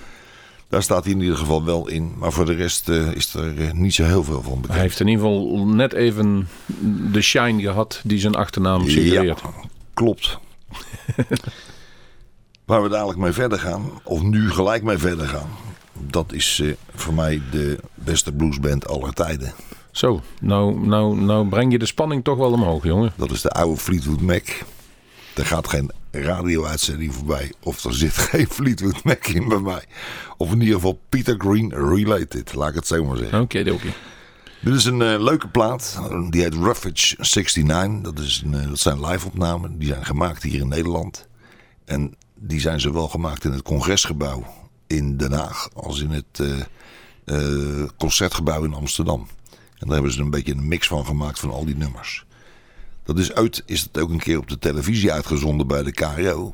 Daar 0.69 0.83
staat 0.83 1.03
hij 1.03 1.13
in 1.13 1.21
ieder 1.21 1.37
geval 1.37 1.65
wel 1.65 1.87
in. 1.87 2.13
Maar 2.17 2.31
voor 2.31 2.45
de 2.45 2.53
rest 2.53 2.89
is 2.89 3.33
er 3.33 3.75
niet 3.75 3.93
zo 3.93 4.03
heel 4.03 4.23
veel 4.23 4.41
van 4.41 4.53
bekend. 4.53 4.73
Hij 4.73 4.81
heeft 4.81 4.99
in 4.99 5.07
ieder 5.07 5.25
geval 5.25 5.65
net 5.65 5.93
even 5.93 6.47
de 7.11 7.21
shine 7.21 7.61
gehad 7.61 8.01
die 8.03 8.19
zijn 8.19 8.35
achternaam 8.35 8.89
suggereert. 8.89 9.39
Ja, 9.39 9.49
klopt. 9.93 10.39
Waar 12.65 12.83
we 12.83 12.89
dadelijk 12.89 13.19
mee 13.19 13.31
verder 13.31 13.59
gaan, 13.59 13.89
of 14.03 14.21
nu 14.21 14.51
gelijk 14.51 14.83
mee 14.83 14.97
verder 14.97 15.27
gaan, 15.27 15.49
dat 15.99 16.33
is 16.33 16.59
eh, 16.63 16.73
voor 16.95 17.13
mij 17.13 17.41
de 17.51 17.79
beste 17.93 18.31
bluesband 18.31 18.87
aller 18.87 19.13
tijden. 19.13 19.53
Zo, 19.91 20.21
nou, 20.39 20.87
nou, 20.87 21.21
nou 21.21 21.47
breng 21.47 21.71
je 21.71 21.79
de 21.79 21.85
spanning 21.85 22.23
toch 22.23 22.37
wel 22.37 22.51
omhoog, 22.51 22.83
jongen. 22.83 23.13
Dat 23.15 23.31
is 23.31 23.41
de 23.41 23.49
oude 23.49 23.77
Fleetwood 23.77 24.21
Mac. 24.21 24.47
Er 25.35 25.45
gaat 25.45 25.67
geen 25.67 25.91
radio-uitzending 26.11 27.13
voorbij, 27.13 27.53
of 27.63 27.83
er 27.83 27.93
zit 27.93 28.17
geen 28.29 28.47
Fleetwood 28.47 29.03
Mac 29.03 29.27
in 29.27 29.47
bij 29.47 29.59
mij. 29.59 29.83
Of 30.37 30.51
in 30.51 30.59
ieder 30.59 30.75
geval 30.75 30.99
Peter 31.09 31.35
Green 31.37 31.73
related, 31.73 32.53
laat 32.53 32.69
ik 32.69 32.75
het 32.75 32.87
zo 32.87 33.05
maar 33.05 33.17
zeggen. 33.17 33.41
Oké, 33.41 33.59
oké. 33.71 33.93
Dit 34.59 34.73
is 34.73 34.85
een 34.85 35.01
eh, 35.01 35.21
leuke 35.21 35.47
plaat. 35.47 35.99
Die 36.29 36.41
heet 36.41 36.53
Roughage 36.53 37.15
69. 37.17 38.01
Dat, 38.01 38.19
is 38.19 38.43
een, 38.45 38.53
eh, 38.53 38.67
dat 38.67 38.79
zijn 38.79 39.05
live-opnamen. 39.05 39.77
Die 39.77 39.87
zijn 39.87 40.05
gemaakt 40.05 40.43
hier 40.43 40.59
in 40.59 40.67
Nederland. 40.67 41.27
En 41.85 42.15
die 42.35 42.59
zijn 42.59 42.79
zowel 42.79 43.07
gemaakt 43.07 43.43
in 43.43 43.51
het 43.51 43.61
congresgebouw 43.61 44.45
in 44.87 45.17
Den 45.17 45.31
Haag 45.31 45.69
als 45.73 46.01
in 46.01 46.09
het 46.09 46.39
eh, 46.39 46.59
eh, 47.25 47.89
concertgebouw 47.97 48.63
in 48.63 48.73
Amsterdam. 48.73 49.27
En 49.51 49.87
daar 49.87 49.93
hebben 49.93 50.13
ze 50.13 50.21
een 50.21 50.29
beetje 50.29 50.53
een 50.53 50.67
mix 50.67 50.87
van 50.87 51.05
gemaakt 51.05 51.39
van 51.39 51.51
al 51.51 51.65
die 51.65 51.77
nummers. 51.77 52.25
Dat 53.03 53.19
is 53.19 53.33
uit, 53.33 53.63
is 53.65 53.81
het 53.81 53.97
ook 53.97 54.09
een 54.09 54.19
keer 54.19 54.37
op 54.37 54.47
de 54.47 54.59
televisie 54.59 55.11
uitgezonden 55.11 55.67
bij 55.67 55.83
de 55.83 55.91
KRO. 55.91 56.53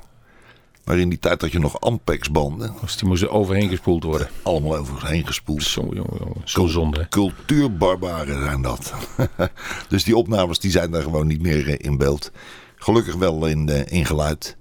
Maar 0.83 0.99
in 0.99 1.09
die 1.09 1.19
tijd 1.19 1.41
had 1.41 1.51
je 1.51 1.59
nog 1.59 1.81
Ampex-banden. 1.81 2.73
Dus 2.81 2.97
die 2.97 3.07
moesten 3.07 3.31
overheen 3.31 3.69
gespoeld 3.69 4.03
worden. 4.03 4.29
Allemaal 4.41 4.77
overheen 4.77 5.27
gespoeld. 5.27 5.63
Zo, 5.63 5.81
jongen, 5.81 6.17
jongen. 6.19 6.41
Zo 6.43 6.67
zonde. 6.67 7.07
Cultuurbarbaren 7.09 8.43
zijn 8.43 8.61
dat. 8.61 8.93
dus 9.89 10.03
die 10.03 10.17
opnames 10.17 10.59
die 10.59 10.71
zijn 10.71 10.91
daar 10.91 11.01
gewoon 11.01 11.27
niet 11.27 11.41
meer 11.41 11.67
eh, 11.67 11.75
in 11.77 11.97
beeld. 11.97 12.31
Gelukkig 12.75 13.15
wel 13.15 13.47
in, 13.47 13.67
in 13.87 14.05
geluid. 14.05 14.57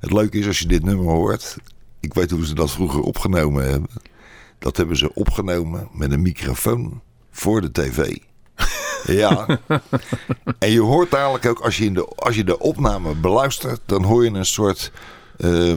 Het 0.00 0.12
leuke 0.12 0.38
is 0.38 0.46
als 0.46 0.58
je 0.58 0.66
dit 0.66 0.84
nummer 0.84 1.06
hoort. 1.06 1.56
Ik 2.04 2.14
weet 2.14 2.30
hoe 2.30 2.46
ze 2.46 2.54
dat 2.54 2.70
vroeger 2.70 3.00
opgenomen 3.00 3.70
hebben. 3.70 3.90
Dat 4.58 4.76
hebben 4.76 4.96
ze 4.96 5.14
opgenomen 5.14 5.88
met 5.92 6.12
een 6.12 6.22
microfoon 6.22 7.00
voor 7.30 7.60
de 7.60 7.72
tv. 7.72 8.16
Ja. 9.06 9.46
En 10.58 10.70
je 10.70 10.80
hoort 10.80 11.12
eigenlijk 11.12 11.46
ook 11.46 11.60
als 11.60 11.76
je, 11.76 11.84
in 11.84 11.94
de, 11.94 12.06
als 12.16 12.34
je 12.34 12.44
de 12.44 12.58
opname 12.58 13.14
beluistert, 13.14 13.80
dan 13.86 14.02
hoor 14.04 14.24
je 14.24 14.30
een 14.30 14.44
soort. 14.46 14.92
eh 15.36 15.70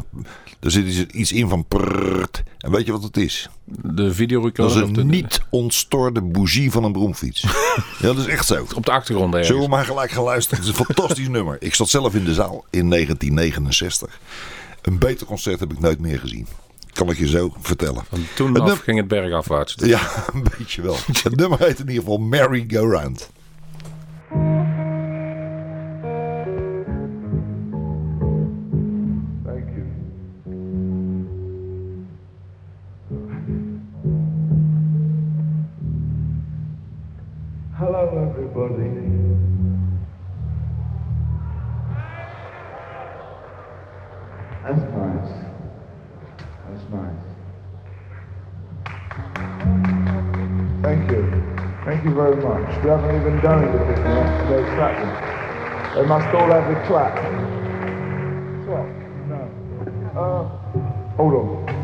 er 0.60 0.72
zit 0.72 1.12
iets- 1.12 1.32
in 1.32 1.50
van 1.50 1.66
prrrt. 1.66 2.44
En 2.58 2.72
weet 2.72 2.86
je 2.86 2.92
wat 2.92 3.04
het 3.04 3.18
is? 3.18 3.50
De 3.66 3.94
Dat 3.94 4.06
is 4.10 4.16
videorecorder 4.16 4.84
of 4.84 4.92
de, 4.92 5.02
een 5.02 5.08
niet 5.08 5.42
ontstoorde 5.50 6.22
bougie 6.22 6.72
van 6.72 6.84
een 6.84 6.92
bromfiets. 6.92 7.42
ja, 8.00 8.08
dat 8.08 8.18
is 8.18 8.26
echt 8.26 8.46
zo. 8.46 8.66
op 8.76 8.86
de 8.86 8.92
achtergrond 8.92 9.30
ergens. 9.34 9.48
Zullen 9.48 9.64
we 9.64 9.70
maar 9.76 9.86
gelijk 9.86 10.12
gaan 10.12 10.24
luisteren? 10.24 10.64
Het 10.64 10.74
is 10.74 10.80
een 10.80 10.86
fantastisch 10.86 11.28
nummer. 11.38 11.58
Ik 11.60 11.74
zat 11.76 11.90
zelf 11.90 12.16
in 12.16 12.24
de 12.24 12.34
zaal 12.34 12.66
in 12.70 12.90
1969. 12.90 14.20
Een 14.88 15.00
beter 15.00 15.28
concert 15.28 15.60
heb 15.60 15.72
ik 15.72 15.80
nooit 15.80 16.00
meer 16.00 16.20
gezien. 16.20 16.48
Kan 16.94 17.10
ik 17.10 17.18
je 17.18 17.28
zo 17.28 17.54
vertellen. 17.60 18.04
Van 18.10 18.26
toen 18.36 18.54
Het 18.54 18.62
af 18.64 18.80
ging 18.80 18.98
het 18.98 19.08
bergafwaarts. 19.08 19.76
Ja, 19.78 20.00
een 20.34 20.46
beetje 20.58 20.82
wel. 20.82 20.96
Het 21.24 21.36
nummer 21.36 21.60
heet 21.60 21.80
in 21.80 21.88
ieder 21.88 22.04
geval 22.04 22.18
Merry 22.18 22.66
Go 22.68 22.90
Round. 22.90 23.30
We 52.84 52.90
haven't 52.90 53.16
even 53.20 53.42
done 53.42 53.64
it 53.64 53.72
with 53.74 53.90
yesterday's 53.90 54.72
clapping. 54.78 55.14
They 55.98 56.06
must 56.08 56.30
all 56.36 56.50
have 56.52 56.70
a 56.70 56.76
clap. 56.88 57.14
Clap? 58.66 58.88
No. 59.28 59.40
Uh, 60.16 61.18
hold 61.18 61.34
on. 61.34 61.77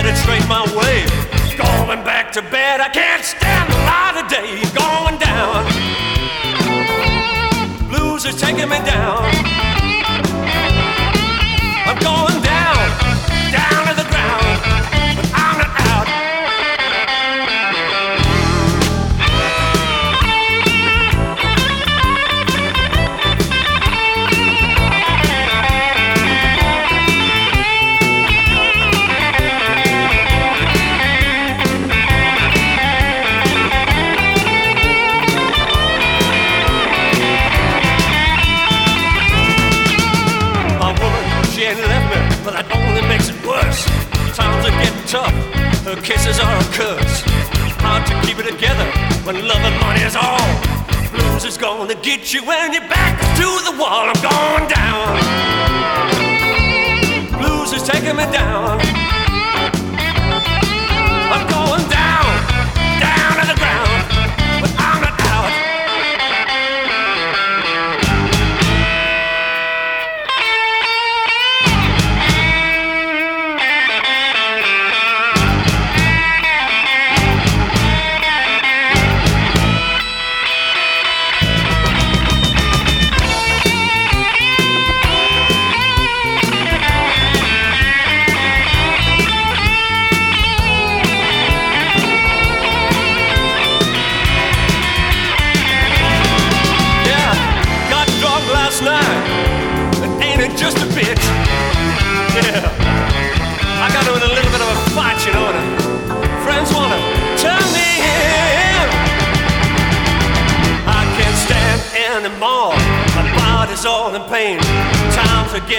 Headed 0.00 0.16
straight 0.16 0.46
my 0.48 0.64
way. 0.76 1.04
Going 1.56 2.02
back 2.04 2.32
to 2.32 2.40
bed, 2.42 2.80
I 2.80 2.88
can't 2.88 3.22
stand 3.22 3.68
the 3.70 3.76
light 3.84 4.16
of 4.16 4.26
day. 4.32 4.64
Going 4.72 5.18
down, 5.20 5.68
blues 7.88 8.24
is 8.24 8.40
taking 8.40 8.68
me 8.70 8.78
down. 8.86 9.20
I'm 11.88 11.98
going 12.00 12.29
kisses 45.96 46.38
are 46.38 46.56
a 46.56 46.64
curse. 46.72 47.22
Hard 47.80 48.06
to 48.06 48.14
keep 48.26 48.38
it 48.38 48.50
together 48.50 48.84
when 49.24 49.46
love 49.46 49.58
and 49.58 49.80
money 49.80 50.02
is 50.02 50.14
all. 50.14 50.46
Blues 51.10 51.44
is 51.44 51.56
gonna 51.56 51.94
get 51.96 52.32
you 52.32 52.44
when 52.44 52.72
you're 52.72 52.88
back 52.88 53.18
to 53.36 53.48
the 53.64 53.76
wall. 53.78 54.06
I'm 54.06 54.20
going 54.22 54.68
down. 54.68 55.18
Blues 57.40 57.72
is 57.72 57.82
taking 57.82 58.16
me 58.16 58.24
down. 58.30 58.99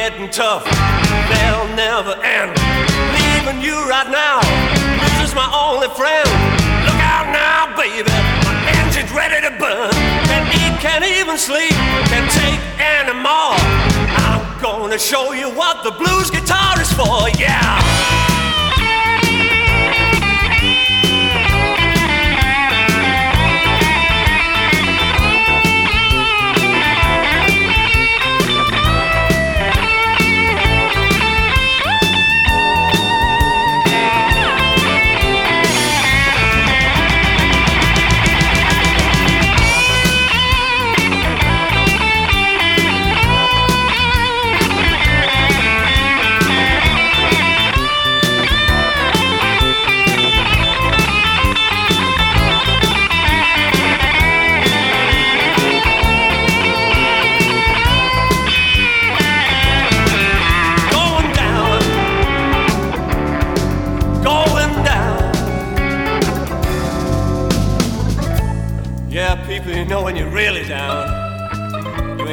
Getting 0.02 0.28
tough. 0.32 0.66
They'll 1.30 1.70
never 1.78 2.18
end. 2.26 2.50
Leaving 3.14 3.62
you 3.62 3.78
right 3.88 4.10
now. 4.10 4.42
This 4.98 5.30
is 5.30 5.36
my 5.36 5.46
only 5.54 5.90
friend. 5.94 6.26
Look 6.90 6.98
out 7.06 7.30
now, 7.30 7.70
baby. 7.78 8.10
My 8.42 8.56
engine's 8.82 9.12
ready 9.12 9.40
to 9.46 9.54
burn. 9.62 9.92
Can't 10.26 10.50
eat, 10.58 10.74
can't 10.82 11.06
even 11.06 11.38
sleep. 11.38 11.78
Can't 12.10 12.32
take 12.32 12.62
anymore. 12.82 13.54
I'm 14.26 14.60
gonna 14.60 14.98
show 14.98 15.34
you 15.34 15.52
what 15.52 15.84
the 15.84 15.92
blues 15.92 16.32
guitar 16.32 16.82
is 16.82 16.92
for. 16.94 17.30
Yeah. 17.38 18.11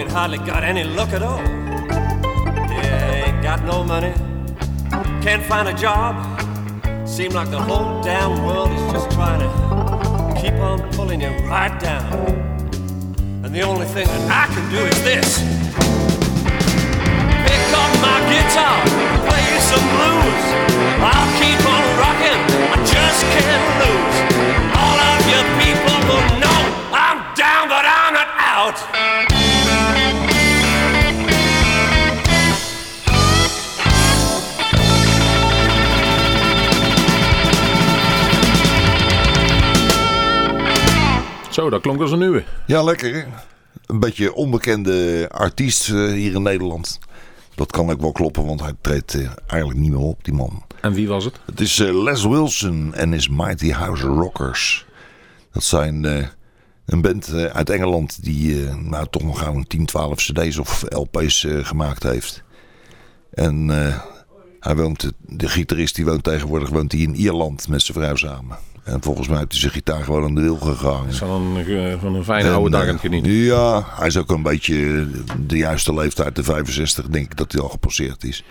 Ain't 0.08 0.16
hardly 0.16 0.38
got 0.38 0.64
any 0.64 0.84
luck 0.84 1.10
at 1.10 1.22
all. 1.22 1.38
Yeah, 1.38 3.26
ain't 3.26 3.42
got 3.42 3.62
no 3.64 3.84
money, 3.84 4.12
can't 5.22 5.44
find 5.44 5.68
a 5.68 5.74
job. 5.74 6.14
Seem 7.06 7.32
like 7.32 7.50
the 7.50 7.60
whole 7.60 8.02
damn 8.02 8.42
world 8.44 8.70
is 8.70 8.92
just 8.92 9.10
trying 9.10 9.40
to 9.40 10.40
keep 10.40 10.54
on 10.54 10.80
pulling 10.92 11.20
you 11.20 11.28
right 11.46 11.78
down. 11.78 12.06
And 13.44 13.54
the 13.54 13.60
only 13.60 13.86
thing 13.86 14.06
that 14.06 14.24
I 14.30 14.54
can 14.54 14.64
do 14.70 14.80
is 14.80 14.98
this 15.04 15.28
pick 17.44 17.64
up 17.76 17.92
my 18.00 18.18
guitar, 18.32 18.80
play 19.28 19.48
some 19.60 19.86
blues. 19.92 20.44
I'll 21.04 21.30
keep 21.36 21.60
on 21.68 21.84
rocking, 22.00 22.40
I 22.72 22.76
just 22.94 23.20
can't 23.36 23.64
lose. 23.82 24.16
All 24.72 24.98
of 25.10 25.20
you 25.28 25.40
people 25.60 25.96
will 26.08 26.28
know 26.40 26.60
I'm 26.96 27.18
down, 27.36 27.68
but 27.68 27.84
I'm 27.84 28.14
not 28.14 28.28
out. 28.38 29.37
Zo, 41.58 41.70
dat 41.70 41.80
klonk 41.80 42.00
als 42.00 42.12
een 42.12 42.18
nieuwe. 42.18 42.44
Ja, 42.66 42.82
lekker 42.82 43.14
hè? 43.14 43.24
Een 43.86 44.00
beetje 44.00 44.34
onbekende 44.34 45.28
artiest 45.32 45.88
eh, 45.88 45.94
hier 45.94 46.34
in 46.34 46.42
Nederland. 46.42 46.98
Dat 47.54 47.72
kan 47.72 47.90
ook 47.90 48.00
wel 48.00 48.12
kloppen, 48.12 48.46
want 48.46 48.60
hij 48.60 48.72
treedt 48.80 49.14
eh, 49.14 49.30
eigenlijk 49.46 49.80
niet 49.80 49.90
meer 49.90 50.00
op, 50.00 50.24
die 50.24 50.34
man. 50.34 50.62
En 50.80 50.92
wie 50.92 51.08
was 51.08 51.24
het? 51.24 51.40
Het 51.46 51.60
is 51.60 51.78
eh, 51.78 52.02
Les 52.02 52.24
Wilson 52.24 52.94
en 52.94 53.12
his 53.12 53.28
Mighty 53.28 53.70
House 53.70 54.06
Rockers. 54.06 54.86
Dat 55.52 55.64
zijn 55.64 56.04
een 56.86 57.00
band 57.00 57.32
uit 57.32 57.70
Engeland 57.70 58.24
die 58.24 58.64
nou, 58.68 59.06
toch 59.10 59.22
nog 59.22 59.38
gauw 59.38 59.54
een 59.54 59.66
10, 59.66 59.86
12 59.86 60.16
cd's 60.16 60.58
of 60.58 60.84
LP's 60.88 61.46
gemaakt 61.62 62.02
heeft. 62.02 62.42
En 63.30 63.68
hij 64.60 64.76
woont, 64.76 65.12
de 65.18 65.48
gitarist 65.48 65.94
die 65.94 66.04
woont 66.04 66.22
tegenwoordig 66.22 66.68
woont 66.68 66.92
hij 66.92 67.00
in 67.00 67.14
Ierland 67.14 67.68
met 67.68 67.82
zijn 67.82 67.98
vrouw 67.98 68.16
samen. 68.16 68.67
En 68.88 69.02
volgens 69.02 69.28
mij 69.28 69.38
heeft 69.38 69.50
hij 69.50 69.60
zijn 69.60 69.72
gitaar 69.72 70.04
gewoon 70.04 70.24
aan 70.24 70.34
de 70.34 70.40
wil 70.40 70.56
gegaan. 70.56 71.12
Van 71.12 71.56
een, 71.56 71.66
eh, 71.66 72.00
van 72.00 72.14
een 72.14 72.24
fijne 72.24 72.50
oude 72.50 72.70
dag 72.70 72.82
eh, 72.82 72.86
aan 72.88 72.92
het 72.92 73.02
genieten. 73.02 73.32
Ja, 73.32 73.84
hij 73.90 74.06
is 74.06 74.16
ook 74.16 74.30
een 74.30 74.42
beetje 74.42 75.06
de 75.46 75.56
juiste 75.56 75.94
leeftijd, 75.94 76.36
de 76.36 76.42
65, 76.42 77.06
denk 77.06 77.24
ik 77.24 77.36
dat 77.36 77.52
hij 77.52 77.60
al 77.60 77.68
gepasseerd 77.68 78.24
is. 78.24 78.44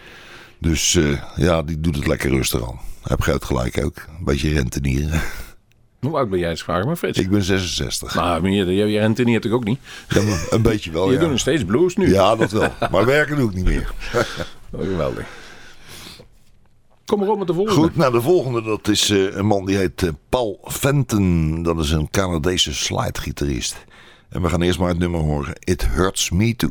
Dus 0.60 0.96
eh, 0.96 1.22
ja, 1.36 1.62
die 1.62 1.80
doet 1.80 1.96
het 1.96 2.08
lekker 2.08 2.30
rustig 2.30 2.62
aan. 2.62 2.80
Hij 3.02 3.16
heeft 3.16 3.24
groot 3.24 3.46
gelijk 3.46 3.84
ook. 3.84 3.96
Een 3.96 4.26
beetje 4.26 4.50
rentenieren. 4.50 5.22
Hoe 6.00 6.18
oud 6.18 6.30
ben 6.30 6.40
jij 6.40 6.50
eens 6.50 6.64
vraag 6.64 6.86
maar 6.86 6.96
Frits? 6.96 7.20
ik 7.20 7.30
ben 7.30 7.44
66. 7.44 8.16
Maar 8.16 8.42
meer, 8.42 8.72
je, 8.72 9.00
renteniert 9.00 9.42
toch 9.42 9.52
ook 9.52 9.64
niet? 9.64 9.80
Ja, 10.10 10.22
een 10.50 10.62
beetje 10.62 10.92
wel, 10.92 11.08
je 11.08 11.14
ja. 11.14 11.20
doet 11.20 11.30
nog 11.30 11.40
steeds 11.40 11.66
blues 11.66 11.96
nu. 11.96 12.14
Ja, 12.14 12.36
dat 12.36 12.52
wel. 12.52 12.70
Maar 12.92 13.06
werken 13.06 13.36
doe 13.36 13.50
ik 13.50 13.56
niet 13.56 13.66
meer. 13.66 13.92
Oh, 14.72 14.82
geweldig. 14.82 15.26
Kom 17.08 17.20
maar 17.20 17.30
op 17.30 17.38
met 17.38 17.48
de 17.48 17.54
volgende. 17.54 17.82
Goed, 17.82 17.96
nou 17.96 18.12
de 18.12 18.22
volgende 18.22 18.62
dat 18.62 18.88
is 18.88 19.10
eh, 19.10 19.36
een 19.36 19.46
man 19.46 19.66
die 19.66 19.78
heet 19.78 20.04
eh, 20.04 20.10
Paul 20.30 20.60
Fenton. 20.64 21.64
Dat 21.64 21.80
is 21.80 21.92
een 21.92 22.10
Canadese 22.10 22.74
slidegitarist. 22.74 23.86
En 24.30 24.42
we 24.42 24.50
gaan 24.50 24.62
eerst 24.62 24.80
maar 24.80 24.90
het 24.90 25.00
nummer 25.00 25.20
horen. 25.20 25.56
It 25.60 25.88
Hurts 25.88 26.30
Me 26.30 26.56
Too. 26.56 26.70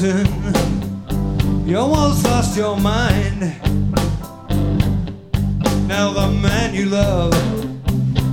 You 0.00 1.78
almost 1.78 2.24
lost 2.24 2.56
your 2.56 2.76
mind. 2.76 3.40
Now 5.86 6.12
the 6.12 6.36
man 6.42 6.74
you 6.74 6.86
love, 6.86 7.32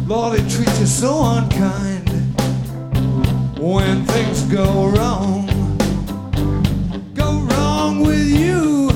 Lord, 0.08 0.40
he 0.40 0.50
treats 0.50 0.80
you 0.80 0.88
so 0.88 1.24
unkind. 1.24 2.10
When 3.60 4.04
things 4.06 4.42
go 4.46 4.88
wrong, 4.88 5.46
go 7.14 7.42
wrong 7.42 8.00
with 8.02 8.28
you. 8.28 8.90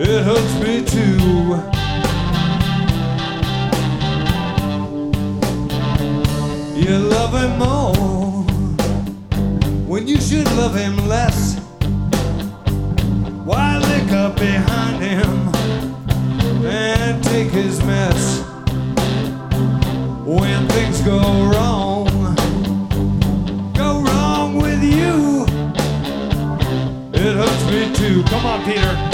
It 0.00 0.24
hurts 0.24 0.54
me 0.60 0.84
too. 0.84 1.62
You 6.80 6.98
love 6.98 7.32
him 7.32 7.58
more 7.60 8.35
when 9.96 10.06
you 10.06 10.20
should 10.20 10.44
love 10.58 10.74
him 10.74 10.94
less. 11.08 11.58
Why 13.46 13.78
lick 13.78 14.12
up 14.12 14.36
behind 14.36 15.02
him 15.02 15.30
and 16.66 17.24
take 17.24 17.48
his 17.48 17.82
mess? 17.82 18.40
When 20.22 20.68
things 20.68 21.00
go 21.00 21.18
wrong, 21.50 22.34
go 23.72 24.02
wrong 24.02 24.58
with 24.58 24.84
you. 24.84 25.46
It 27.14 27.34
hurts 27.40 27.64
me 27.70 27.94
too. 27.94 28.22
Come 28.24 28.44
on, 28.44 28.64
Peter. 28.66 29.05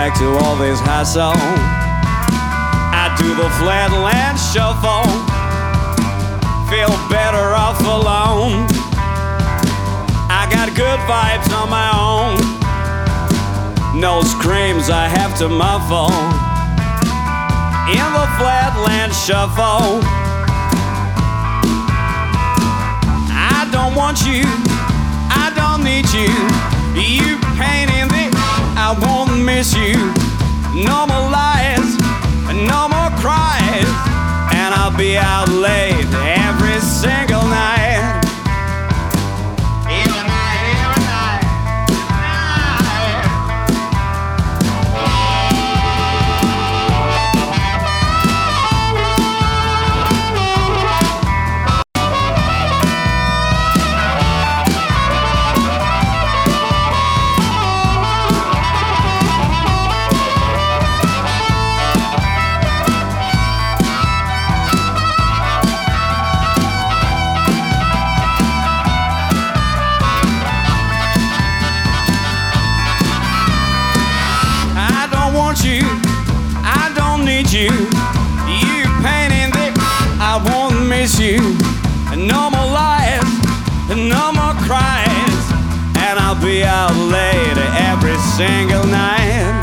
Back 0.00 0.18
to 0.18 0.30
all 0.38 0.56
this 0.56 0.80
hassle. 0.80 1.36
I 1.36 3.12
do 3.20 3.36
the 3.36 3.50
flatland 3.60 4.40
shuffle. 4.40 5.04
Feel 6.72 6.88
better 7.12 7.52
off 7.52 7.78
alone. 7.84 8.64
I 10.32 10.48
got 10.48 10.72
good 10.72 11.00
vibes 11.04 11.52
on 11.52 11.68
my 11.68 11.90
own. 11.92 12.40
No 14.00 14.22
screams 14.22 14.88
I 14.88 15.06
have 15.06 15.36
to 15.36 15.50
muffle. 15.50 16.08
In 17.92 18.08
the 18.16 18.26
flatland 18.40 19.12
shuffle. 19.12 20.00
I 23.52 23.68
don't 23.70 23.94
want 23.94 24.24
you. 24.24 24.48
I 25.28 25.52
don't 25.60 25.84
need 25.84 26.08
you. 26.16 26.32
You 26.96 27.36
pain 27.60 27.90
in 28.00 28.08
the 28.08 28.29
I 28.90 28.98
won't 28.98 29.44
miss 29.44 29.72
you. 29.72 29.94
No 30.74 31.06
more 31.06 31.30
lies, 31.30 31.94
no 32.66 32.88
more 32.88 33.10
cries, 33.22 33.86
and 34.52 34.74
I'll 34.74 34.96
be 34.96 35.16
out 35.16 35.48
late 35.48 36.10
every 36.26 36.80
single 36.80 37.44
night. 37.44 37.79
You. 81.30 81.54
No 82.16 82.50
more 82.50 82.70
lies, 82.74 83.22
no 83.94 84.32
more 84.32 84.54
cries, 84.66 85.42
and 86.02 86.18
I'll 86.18 86.40
be 86.42 86.64
out 86.64 86.94
late 87.06 87.58
every 87.90 88.18
single 88.34 88.84
night. 88.86 89.62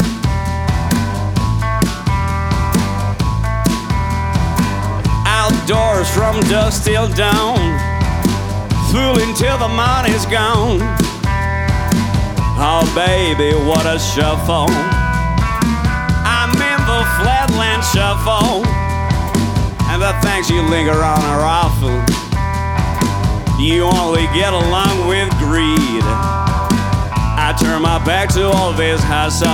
Outdoors 5.26 6.10
from 6.10 6.40
dusk 6.48 6.86
till 6.86 7.10
dawn, 7.10 7.60
fooling 8.92 9.34
till 9.36 9.58
the 9.58 9.68
money's 9.68 10.26
gone. 10.26 10.80
Oh, 12.60 12.84
baby, 12.96 13.52
what 13.68 13.86
a 13.86 14.00
shuffle. 14.00 14.72
I'm 16.24 16.52
in 16.72 16.80
the 16.88 17.02
flatland 17.20 17.84
shuffle. 17.84 18.87
The 19.98 20.14
things 20.22 20.48
you 20.48 20.62
linger 20.62 20.94
on 20.94 21.20
are 21.26 21.42
awful. 21.42 21.90
You 23.60 23.86
only 23.86 24.28
get 24.28 24.54
along 24.54 25.08
with 25.08 25.28
greed. 25.40 26.04
I 27.36 27.58
turn 27.60 27.82
my 27.82 27.98
back 28.06 28.30
to 28.36 28.46
all 28.48 28.74
this 28.74 29.02
hustle. 29.04 29.48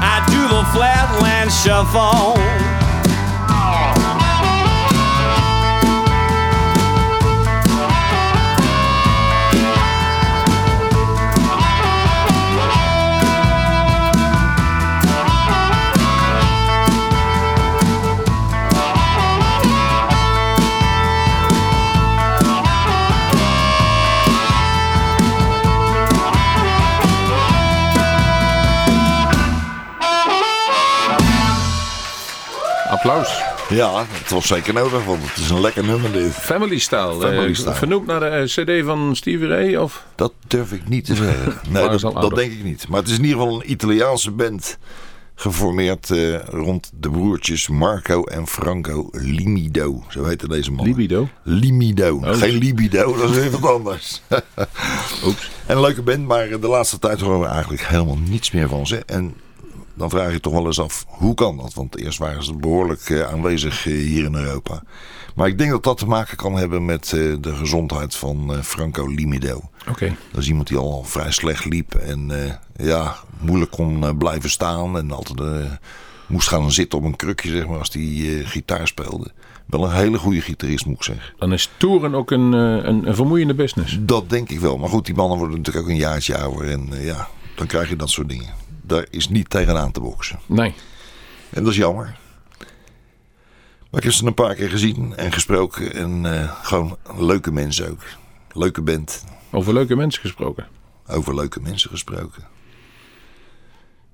I 0.00 0.24
do 0.32 0.40
the 0.48 0.64
flatland 0.72 1.52
shuffle. 1.52 2.65
Applaus. 33.06 33.42
Ja, 33.68 34.04
het 34.08 34.30
was 34.30 34.46
zeker 34.46 34.74
nodig, 34.74 35.04
want 35.04 35.22
het 35.22 35.36
is 35.36 35.50
een 35.50 35.60
lekker 35.60 35.84
nummer 35.84 36.12
dit. 36.12 36.32
Family 36.32 36.78
Style. 36.78 37.20
Family 37.20 37.48
eh, 37.48 37.54
Style. 37.54 37.74
vernoemd 37.74 38.06
naar 38.06 38.20
de 38.20 38.26
eh, 38.26 38.44
cd 38.44 38.84
van 38.84 39.16
Stevie 39.16 39.46
Ray? 39.46 39.76
Of? 39.76 40.04
Dat 40.14 40.32
durf 40.46 40.72
ik 40.72 40.88
niet 40.88 41.04
te 41.04 41.14
zeggen. 41.24 41.54
Nee, 41.68 41.98
dat, 41.98 42.34
denk 42.34 42.52
ik 42.52 42.64
niet. 42.64 42.88
Maar 42.88 43.00
het 43.00 43.08
is 43.08 43.18
in 43.18 43.24
ieder 43.24 43.40
geval 43.40 43.54
een 43.54 43.70
Italiaanse 43.70 44.30
band. 44.30 44.78
Geformeerd 45.34 46.10
eh, 46.10 46.44
rond 46.44 46.90
de 46.94 47.10
broertjes 47.10 47.68
Marco 47.68 48.24
en 48.24 48.46
Franco 48.46 49.08
Limido. 49.12 50.04
Zo 50.08 50.24
heette 50.24 50.48
deze 50.48 50.72
man. 50.72 50.86
Libido. 50.86 51.28
Limido. 51.42 52.16
Oh. 52.16 52.32
Geen 52.32 52.58
libido, 52.58 53.16
dat 53.16 53.30
is 53.30 53.36
weer 53.36 53.50
wat 53.50 53.70
anders. 53.70 54.22
Oeps. 55.26 55.50
En 55.66 55.76
een 55.76 55.82
leuke 55.82 56.02
band, 56.02 56.26
maar 56.26 56.48
de 56.48 56.68
laatste 56.68 56.98
tijd 56.98 57.20
horen 57.20 57.40
we 57.40 57.46
eigenlijk 57.46 57.82
helemaal 57.82 58.18
niets 58.18 58.50
meer 58.50 58.68
van 58.68 58.86
ze. 58.86 59.02
En 59.06 59.34
dan 59.96 60.10
vraag 60.10 60.32
je 60.32 60.40
toch 60.40 60.52
wel 60.52 60.66
eens 60.66 60.80
af, 60.80 61.04
hoe 61.08 61.34
kan 61.34 61.56
dat? 61.56 61.74
Want 61.74 61.98
eerst 61.98 62.18
waren 62.18 62.44
ze 62.44 62.56
behoorlijk 62.56 63.10
eh, 63.10 63.32
aanwezig 63.32 63.86
eh, 63.86 63.92
hier 63.92 64.24
in 64.24 64.34
Europa. 64.34 64.82
Maar 65.34 65.48
ik 65.48 65.58
denk 65.58 65.70
dat 65.70 65.84
dat 65.84 65.98
te 65.98 66.06
maken 66.06 66.36
kan 66.36 66.56
hebben 66.56 66.84
met 66.84 67.12
eh, 67.12 67.34
de 67.40 67.54
gezondheid 67.54 68.16
van 68.16 68.54
Franco 68.62 69.06
Limido. 69.06 69.60
Oké. 69.88 70.16
Dat 70.32 70.42
is 70.42 70.48
iemand 70.48 70.68
die 70.68 70.78
al 70.78 71.04
vrij 71.04 71.32
slecht 71.32 71.64
liep 71.64 71.94
en 71.94 72.30
ja, 72.76 73.16
moeilijk 73.40 73.70
kon 73.70 74.18
blijven 74.18 74.50
staan. 74.50 74.98
En 74.98 75.10
altijd 75.10 75.40
moest 76.26 76.48
gaan 76.48 76.72
zitten 76.72 76.98
op 76.98 77.04
een 77.04 77.16
krukje, 77.16 77.50
zeg 77.50 77.66
maar, 77.66 77.78
als 77.78 77.92
hij 77.92 78.02
eh, 78.02 78.48
gitaar 78.48 78.86
speelde. 78.86 79.30
Wel 79.66 79.84
een 79.84 79.92
hele 79.92 80.18
goede 80.18 80.40
gitarist, 80.40 80.86
moet 80.86 80.96
ik 80.96 81.02
zeggen. 81.02 81.34
Dan 81.38 81.52
is 81.52 81.70
toeren 81.76 82.14
ook 82.14 82.30
een, 82.30 82.52
een, 82.52 83.08
een 83.08 83.14
vermoeiende 83.14 83.54
business. 83.54 83.98
Dat 84.00 84.30
denk 84.30 84.50
ik 84.50 84.60
wel. 84.60 84.78
Maar 84.78 84.88
goed, 84.88 85.06
die 85.06 85.14
mannen 85.14 85.38
worden 85.38 85.56
natuurlijk 85.56 85.84
ook 85.84 85.90
een 85.90 85.98
jaartje 85.98 86.38
ouder. 86.38 86.70
En 86.70 86.88
ja, 87.00 87.28
dan 87.54 87.66
krijg 87.66 87.88
je 87.88 87.96
dat 87.96 88.10
soort 88.10 88.28
dingen. 88.28 88.54
Daar 88.86 89.06
is 89.10 89.28
niet 89.28 89.50
tegenaan 89.50 89.92
te 89.92 90.00
boksen. 90.00 90.38
Nee. 90.46 90.74
En 91.50 91.62
dat 91.62 91.72
is 91.72 91.78
jammer. 91.78 92.16
Maar 93.90 94.00
ik 94.00 94.02
heb 94.02 94.12
ze 94.12 94.26
een 94.26 94.34
paar 94.34 94.54
keer 94.54 94.68
gezien 94.70 95.16
en 95.16 95.32
gesproken. 95.32 95.94
En 95.94 96.40
eh, 96.40 96.52
gewoon 96.62 96.96
leuke 97.18 97.52
mensen 97.52 97.90
ook. 97.90 98.02
Leuke 98.52 98.82
band. 98.82 99.24
Over 99.50 99.72
leuke 99.72 99.96
mensen 99.96 100.20
gesproken. 100.20 100.66
Over 101.06 101.34
leuke 101.34 101.60
mensen 101.60 101.90
gesproken. 101.90 102.44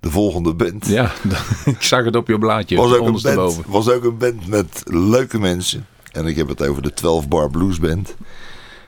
De 0.01 0.11
volgende 0.11 0.55
band 0.55 0.87
Ja, 0.87 1.13
ik 1.65 1.83
zag 1.83 2.05
het 2.05 2.17
op 2.17 2.29
je 2.29 2.39
blaadje. 2.39 2.77
was, 2.77 2.93
ook 2.95 3.07
een 3.07 3.37
band, 3.37 3.65
was 3.67 3.91
ook 3.91 4.05
een 4.05 4.19
band 4.19 4.47
met 4.47 4.83
leuke 4.85 5.39
mensen. 5.39 5.87
En 6.13 6.27
ik 6.27 6.37
heb 6.37 6.49
het 6.49 6.67
over 6.69 6.83
de 6.83 6.93
12 6.93 7.29
Bar 7.29 7.51
Blues 7.51 7.79
Band. 7.79 8.17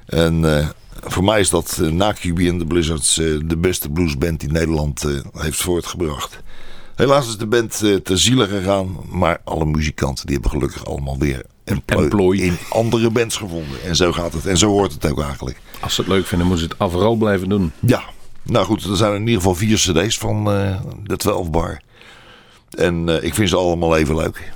En 0.06 0.58
eh, 0.58 0.68
voor 1.02 1.24
mij 1.24 1.40
is 1.40 1.50
dat 1.50 1.78
eh, 1.82 1.88
na 1.90 2.12
QB 2.12 2.38
en 2.38 2.58
de 2.58 2.66
Blizzards 2.66 3.18
eh, 3.18 3.26
de 3.44 3.56
beste 3.56 3.90
bluesband 3.90 4.40
die 4.40 4.50
Nederland 4.50 5.04
eh, 5.04 5.42
heeft 5.42 5.62
voortgebracht. 5.62 6.42
Helaas 6.94 7.28
is 7.28 7.36
de 7.36 7.46
band 7.46 7.78
ter 8.02 8.18
ziele 8.18 8.46
gegaan. 8.46 8.96
Maar 9.10 9.40
alle 9.44 9.64
muzikanten 9.64 10.26
die 10.26 10.34
hebben 10.34 10.52
gelukkig 10.52 10.86
allemaal 10.86 11.18
weer 11.18 11.44
een 11.64 11.82
plooi 11.82 12.04
Employ. 12.04 12.36
in 12.36 12.56
andere 12.70 13.10
bands 13.10 13.36
gevonden. 13.36 13.82
En 13.84 13.96
zo 13.96 14.12
gaat 14.12 14.32
het. 14.32 14.46
En 14.46 14.58
zo 14.58 14.68
hoort 14.68 14.92
het 14.92 15.10
ook 15.10 15.22
eigenlijk. 15.22 15.60
Als 15.80 15.94
ze 15.94 16.00
het 16.00 16.10
leuk 16.10 16.26
vinden, 16.26 16.46
moeten 16.46 16.66
ze 16.66 16.74
het 16.78 16.92
vooral 16.92 17.16
blijven 17.16 17.48
doen. 17.48 17.72
Ja, 17.80 18.02
nou 18.42 18.66
goed, 18.66 18.84
er 18.84 18.96
zijn 18.96 19.14
in 19.14 19.20
ieder 19.20 19.34
geval 19.34 19.54
vier 19.54 19.76
cd's 19.76 20.18
van 20.18 20.44
de 21.02 21.16
12 21.16 21.50
bar. 21.50 21.80
En 22.70 23.24
ik 23.24 23.34
vind 23.34 23.48
ze 23.48 23.56
allemaal 23.56 23.96
even 23.96 24.16
leuk. 24.16 24.52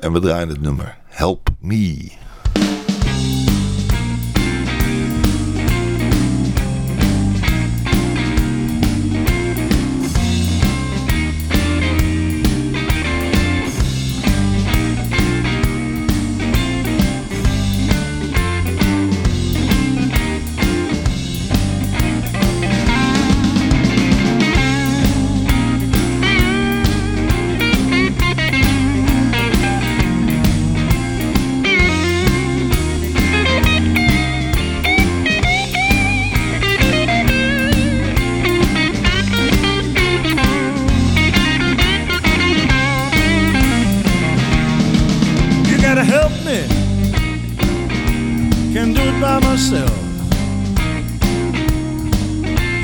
En 0.00 0.12
we 0.12 0.20
draaien 0.20 0.48
het 0.48 0.60
nummer 0.60 0.96
Help 1.04 1.48
Me. 1.60 2.12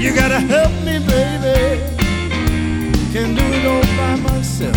You 0.01 0.15
gotta 0.15 0.41
help 0.41 0.73
me, 0.83 0.99
baby. 0.99 1.79
Can't 3.13 3.37
do 3.37 3.45
it 3.53 3.67
all 3.67 3.83
by 3.99 4.17
myself. 4.33 4.75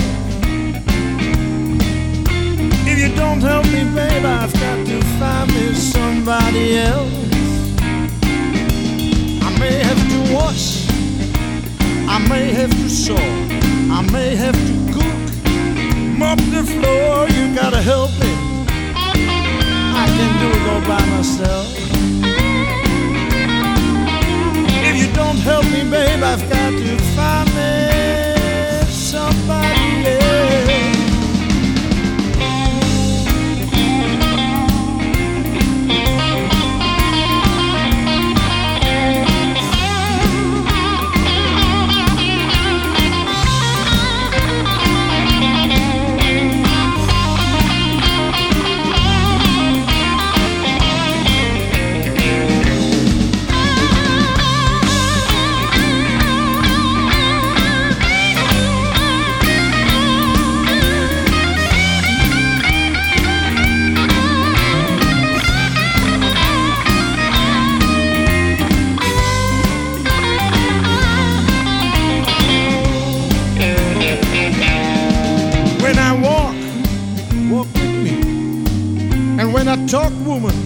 If 2.85 2.99
you 2.99 3.15
don't 3.15 3.39
help 3.39 3.63
me, 3.67 3.85
baby, 3.95 4.25
I've 4.25 4.51
got 4.51 4.85
to 4.85 5.01
find 5.19 5.49
me 5.53 5.73
somebody 5.75 6.77
else. 6.77 7.13
I 9.41 9.57
may 9.59 9.75
have 9.87 10.03
to 10.11 10.33
wash, 10.35 10.89
I 12.09 12.17
may 12.27 12.51
have 12.51 12.71
to 12.71 12.89
sew, 12.89 13.15
I 13.15 14.05
may 14.11 14.35
have 14.35 14.59
to 14.67 14.75
cook, 14.91 15.19
mop 16.19 16.37
the 16.51 16.63
floor. 16.65 17.29
You 17.29 17.55
gotta 17.55 17.81
help 17.81 18.11
me. 18.19 18.31
I 19.95 20.05
can't 20.05 20.37
do 20.41 20.49
it 20.59 20.67
all 20.69 20.81
by 20.81 21.05
myself. 21.15 21.82
Help 25.43 25.65
me, 25.65 25.83
babe, 25.83 26.23
I've 26.23 26.49
got 26.49 26.71
to 26.71 26.97
find 27.15 27.52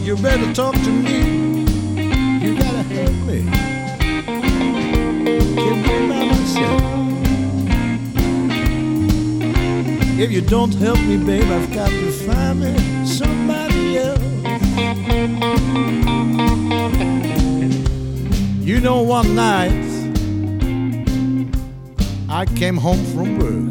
you 0.08 0.16
better 0.16 0.54
talk 0.54 0.74
to 0.74 0.90
me. 0.90 1.66
You 2.40 2.58
gotta 2.58 2.82
help 2.84 3.12
me. 3.28 3.44
Can't 5.62 5.86
it 5.86 6.10
by 6.10 6.24
myself. 6.32 6.82
If 10.18 10.32
you 10.32 10.40
don't 10.40 10.74
help 10.76 11.00
me, 11.02 11.18
babe, 11.18 11.52
I've 11.52 11.74
got 11.74 11.90
to 11.90 12.12
find 12.26 12.62
me 12.62 13.06
somebody 13.06 13.98
else. 13.98 14.22
You 18.68 18.80
know, 18.82 19.02
one 19.02 19.34
night 19.34 19.86
I 22.30 22.46
came 22.46 22.78
home 22.78 23.04
from 23.14 23.40
work 23.40 23.67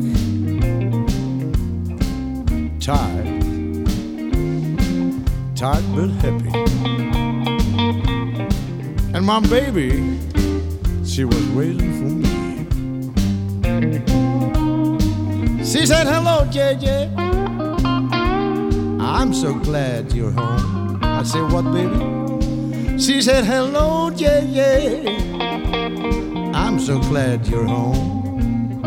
tired 5.57 5.85
but 5.95 6.11
happy. 6.21 6.51
And 9.15 9.25
my 9.25 9.41
baby, 9.41 10.19
she 11.03 11.25
was 11.25 11.49
waiting 11.51 11.93
for 11.97 12.11
me. 12.15 12.27
She 15.65 15.87
said, 15.87 16.07
Hello, 16.07 16.45
JJ. 16.51 17.11
I'm 19.01 19.33
so 19.33 19.55
glad 19.55 20.13
you're 20.13 20.31
home. 20.31 20.99
I 21.03 21.23
said, 21.23 21.51
What, 21.51 21.73
baby? 21.73 22.99
She 22.99 23.23
said, 23.23 23.47
Hello, 23.47 24.11
JJ. 24.11 25.07
I'm 26.55 26.79
so 26.79 26.99
glad 26.99 27.47
you're 27.47 27.65
home. 27.65 28.85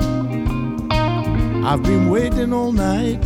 I've 1.66 1.82
been 1.82 2.10
waiting 2.12 2.54
all 2.54 2.72
night. 2.72 3.24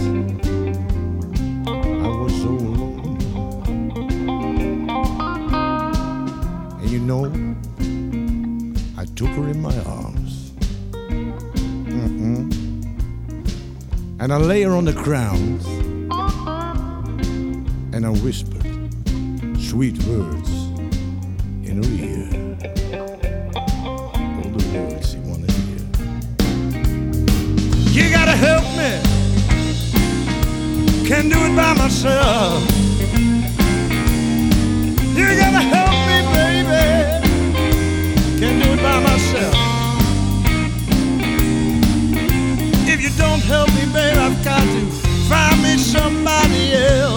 Know, 7.03 7.25
I 8.97 9.05
took 9.15 9.29
her 9.29 9.49
in 9.49 9.61
my 9.61 9.77
arms. 9.83 10.51
Mm-mm. 11.91 12.51
And 14.19 14.31
I 14.31 14.37
lay 14.37 14.61
her 14.63 14.71
on 14.71 14.85
the 14.85 14.93
ground. 14.93 15.61
And 17.93 18.05
I 18.05 18.09
whispered 18.09 18.63
sweet 19.59 20.01
words 20.03 20.49
in 21.67 21.83
her 21.83 21.89
ear. 22.03 22.29
All 23.55 24.49
the 24.49 24.63
words 24.73 25.11
she 25.11 25.17
wanted 25.19 25.49
to 25.49 25.61
hear. 25.61 25.83
You 27.91 28.09
gotta 28.11 28.35
help 28.35 28.63
me 28.77 29.13
can't 31.05 31.31
do 31.31 31.37
it 31.37 31.55
by 31.55 31.73
myself. 31.73 32.72
Help 43.47 43.69
me, 43.75 43.85
baby, 43.91 44.17
I've 44.17 44.43
got 44.43 44.61
to 44.61 44.85
find 45.29 45.61
me 45.61 45.77
somebody 45.77 46.73
else. 46.73 47.12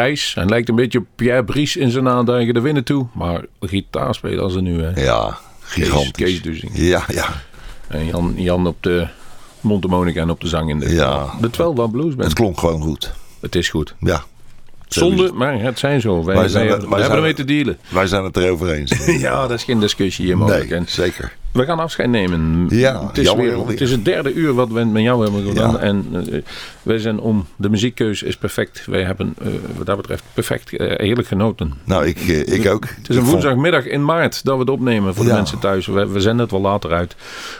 Grijs 0.00 0.34
en 0.36 0.48
lijkt 0.48 0.68
een 0.68 0.74
beetje 0.74 0.98
op 0.98 1.06
Pierre 1.16 1.44
Bries 1.44 1.76
in 1.76 1.90
zijn 1.90 2.08
aanduigen 2.08 2.54
de 2.54 2.60
winnen 2.60 2.84
toe. 2.84 3.06
Maar 3.14 3.44
gitaar 3.60 4.14
spelen 4.14 4.42
als 4.44 4.52
ze 4.52 4.60
nu. 4.60 4.82
Hè. 4.82 5.02
Ja, 5.02 5.38
gigantisch. 5.60 6.40
Kees. 6.40 6.62
Ja, 6.72 7.04
ja. 7.08 7.26
En 7.88 8.06
Jan, 8.06 8.34
Jan 8.36 8.66
op 8.66 8.76
de 8.82 9.06
mondharmonica 9.60 10.20
en 10.20 10.30
op 10.30 10.40
de 10.40 10.48
zang 10.48 10.70
in 10.70 10.78
de, 10.78 10.88
Ja. 10.94 11.26
de 11.40 11.50
12 11.50 11.74
Blues 11.90 12.14
Blues 12.14 12.14
Het 12.24 12.32
klonk 12.32 12.58
gewoon 12.58 12.82
goed. 12.82 13.12
Het 13.40 13.54
is 13.54 13.68
goed. 13.68 13.94
Ja. 14.00 14.22
Zonde, 14.88 15.32
maar 15.32 15.60
het 15.60 15.78
zijn 15.78 16.00
zo. 16.00 16.24
Wij, 16.24 16.34
Wij 16.36 16.48
zijn 16.48 16.64
wij- 16.68 16.76
hebben 16.78 16.98
er- 17.00 17.10
ermee 17.10 17.34
te 17.34 17.44
dealen. 17.44 17.78
Wij 17.88 18.06
zijn 18.06 18.24
het 18.24 18.36
erover 18.36 18.70
eens. 18.72 18.92
Ja, 19.26 19.40
dat 19.40 19.50
is 19.58 19.64
geen 19.64 19.80
discussie 19.80 20.24
hier 20.24 20.38
mogelijk. 20.38 20.70
nee, 20.70 20.82
zeker. 20.86 21.36
We 21.52 21.64
gaan 21.64 21.78
afscheid 21.78 22.08
nemen. 22.08 22.66
Ja, 22.68 23.06
het 23.06 23.18
is, 23.18 23.24
jammer 23.24 23.46
weer, 23.46 23.68
het 23.68 23.80
is 23.80 23.90
het 23.90 24.04
derde 24.04 24.32
uur 24.32 24.54
wat 24.54 24.68
we 24.68 24.84
met 24.84 25.02
jou 25.02 25.22
hebben 25.22 25.46
gedaan. 25.46 25.72
Ja. 25.72 25.78
En 25.78 26.06
eh, 26.32 26.42
wij 26.82 26.98
zijn 26.98 27.20
om. 27.20 27.46
De 27.56 27.70
muziekkeuze 27.70 28.26
is 28.26 28.36
perfect. 28.36 28.86
Wij 28.86 29.02
hebben 29.02 29.34
eh, 29.42 29.46
wat 29.76 29.86
dat 29.86 29.96
betreft 29.96 30.24
perfect 30.34 30.76
eh, 30.76 31.06
heerlijk 31.06 31.28
genoten. 31.28 31.74
Nou, 31.84 32.06
ik, 32.06 32.18
ik 32.18 32.66
ook. 32.66 32.86
Het 32.96 33.08
is 33.08 33.16
een 33.16 33.24
woensdagmiddag 33.24 33.84
in 33.86 34.04
maart 34.04 34.44
dat 34.44 34.54
we 34.54 34.60
het 34.60 34.70
opnemen 34.70 35.14
voor 35.14 35.24
de 35.24 35.32
mensen 35.32 35.58
thuis. 35.58 35.86
We, 35.86 36.06
we 36.06 36.20
zenden 36.20 36.40
het 36.40 36.50
wel 36.50 36.60
later 36.60 36.92
uit, 36.92 37.16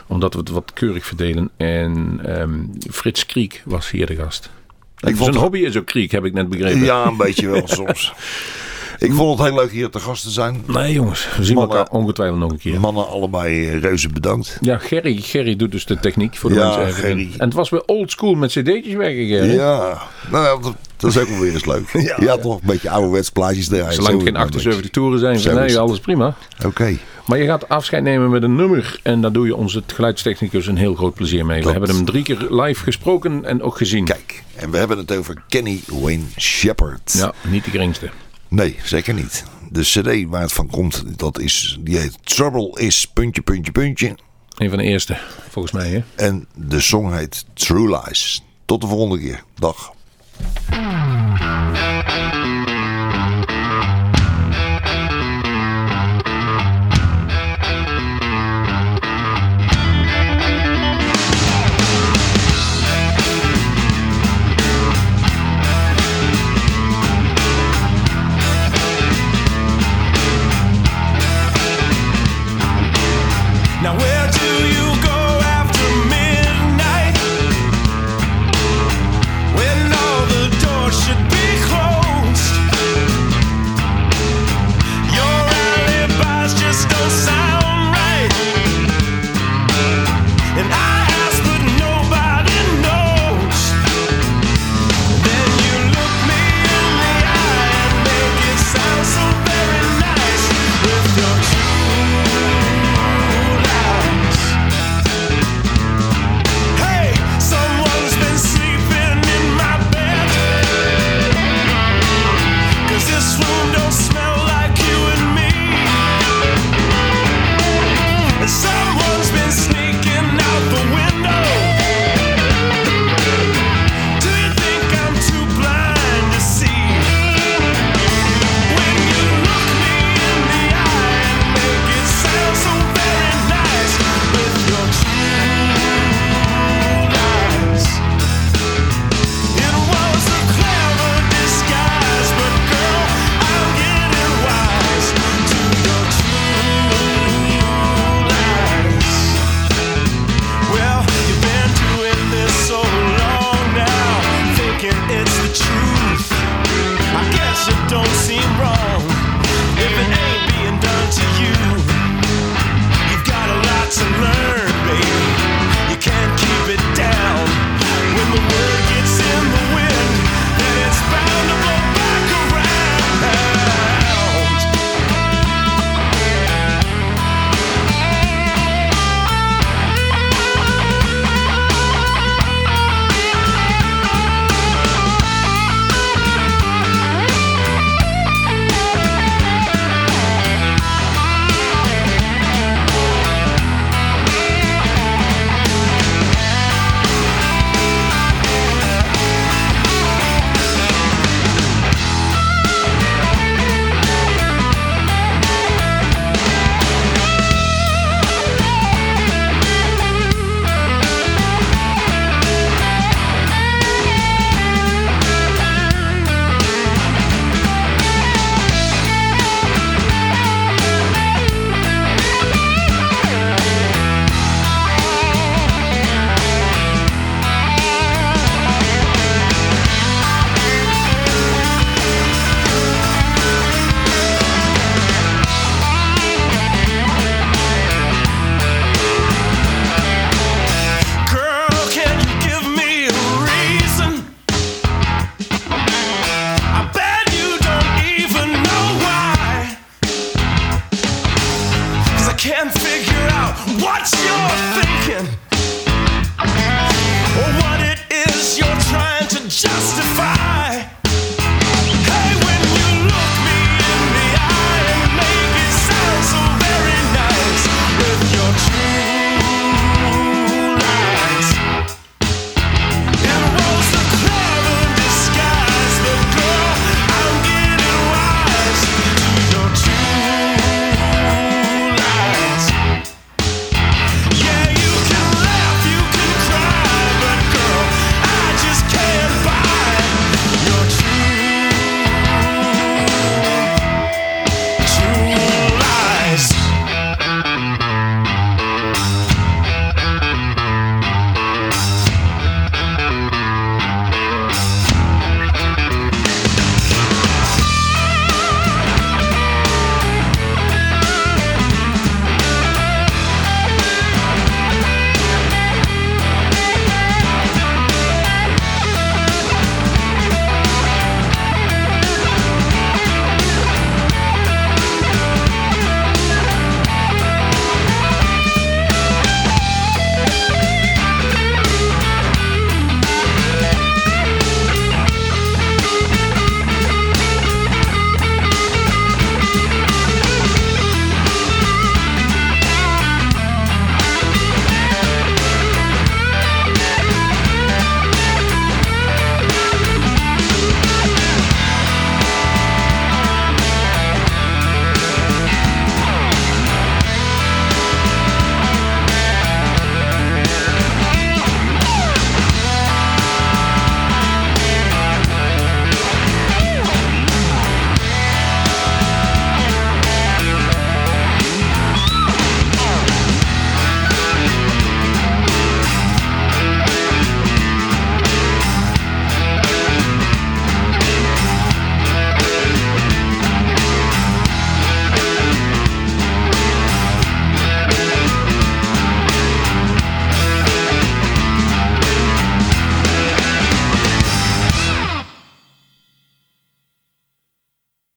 omdat 0.07 0.33
we 0.33 0.39
het 0.39 0.49
wat 0.49 0.73
keurig 0.73 1.05
verdelen. 1.05 1.49
En 1.57 2.19
ehm, 2.23 2.51
Frits 2.91 3.25
Kriek 3.25 3.61
was 3.65 3.91
hier 3.91 4.05
de 4.05 4.15
gast. 4.15 4.49
Ik 4.97 5.15
vond 5.15 5.33
Zijn 5.33 5.43
hobby 5.43 5.59
is 5.59 5.77
ook 5.77 5.85
Kriek, 5.85 6.11
heb 6.11 6.25
ik 6.25 6.33
net 6.33 6.49
begrepen. 6.49 6.83
Ja, 6.83 7.05
een 7.05 7.17
beetje 7.17 7.49
wel 7.49 7.67
soms. 7.67 8.13
Ik 9.01 9.13
vond 9.13 9.39
het 9.39 9.47
heel 9.47 9.57
leuk 9.57 9.71
hier 9.71 9.89
te 9.89 9.99
gast 9.99 10.23
te 10.23 10.29
zijn. 10.29 10.63
Nee 10.67 10.93
jongens, 10.93 11.27
we 11.37 11.43
zien 11.43 11.55
Mannen- 11.55 11.77
elkaar 11.77 11.93
ongetwijfeld 11.93 12.39
nog 12.39 12.51
een 12.51 12.57
keer. 12.57 12.79
Mannen 12.79 13.07
allebei 13.07 13.67
eh, 13.67 13.79
reuze 13.79 14.09
bedankt. 14.09 14.57
Ja, 14.61 14.77
Gerry, 14.77 15.17
Gerry 15.21 15.55
doet 15.55 15.71
dus 15.71 15.85
de 15.85 15.99
techniek 15.99 16.37
voor 16.37 16.49
de 16.49 16.55
Ja, 16.55 16.77
mensen. 16.77 16.93
Gerry. 16.93 17.29
En 17.37 17.45
het 17.45 17.53
was 17.53 17.69
weer 17.69 17.83
old 17.85 18.11
school 18.11 18.33
met 18.33 18.49
cd'tjes 18.51 18.93
Gerry. 18.93 19.53
Ja, 19.53 20.01
nou 20.31 20.45
ja, 20.45 20.61
dat, 20.63 20.75
dat 20.97 21.09
is 21.11 21.17
ook 21.17 21.27
wel 21.27 21.39
weer 21.39 21.53
eens 21.53 21.65
leuk. 21.65 21.89
ja, 22.19 22.37
toch 22.37 22.53
een 22.61 22.67
beetje 22.67 22.89
ouderwets 22.89 23.29
plaatjes 23.29 23.67
draaien. 23.67 23.93
Zolang 23.93 24.13
het 24.13 24.23
geen 24.23 24.33
maar 24.33 24.41
78 24.41 24.89
toeren 24.91 25.19
zijn, 25.19 25.39
Zo 25.39 25.53
nee, 25.53 25.63
het. 25.63 25.75
alles 25.77 25.99
prima. 25.99 26.35
Oké. 26.65 26.97
Maar 27.25 27.37
je 27.39 27.45
gaat 27.45 27.69
afscheid 27.69 28.03
nemen 28.03 28.29
met 28.29 28.43
een 28.43 28.55
nummer. 28.55 28.99
En 29.03 29.21
daar 29.21 29.31
doe 29.31 29.45
je 29.45 29.55
onze 29.55 29.83
geluidstechnicus 29.87 30.67
een 30.67 30.77
heel 30.77 30.95
groot 30.95 31.13
plezier 31.13 31.45
mee. 31.45 31.63
We 31.63 31.71
hebben 31.71 31.89
hem 31.95 32.05
drie 32.05 32.23
keer 32.23 32.45
live 32.49 32.83
gesproken 32.83 33.45
en 33.45 33.61
ook 33.61 33.77
gezien. 33.77 34.05
Kijk, 34.05 34.43
en 34.55 34.71
we 34.71 34.77
hebben 34.77 34.97
het 34.97 35.17
over 35.17 35.43
Kenny 35.47 35.79
Wayne 35.87 36.23
Shepherd. 36.37 37.13
Ja, 37.17 37.33
niet 37.47 37.63
de 37.65 37.69
geringste. 37.71 38.09
Nee, 38.51 38.75
zeker 38.83 39.13
niet. 39.13 39.43
De 39.69 39.81
cd 39.81 40.29
waar 40.29 40.41
het 40.41 40.53
van 40.53 40.67
komt, 40.67 41.03
dat 41.19 41.39
is, 41.39 41.77
die 41.79 41.97
heet 41.97 42.17
Trouble 42.23 42.79
is 42.79 43.05
puntje, 43.05 43.41
puntje, 43.41 43.71
puntje. 43.71 44.15
Een 44.57 44.69
van 44.69 44.77
de 44.77 44.83
eerste, 44.83 45.17
volgens 45.49 45.73
mij. 45.73 45.89
Hè? 45.89 46.25
En 46.25 46.47
de 46.55 46.79
song 46.79 47.13
heet 47.13 47.45
True 47.53 47.99
Lies. 47.99 48.43
Tot 48.65 48.81
de 48.81 48.87
volgende 48.87 49.19
keer. 49.19 49.43
Dag. 49.55 49.93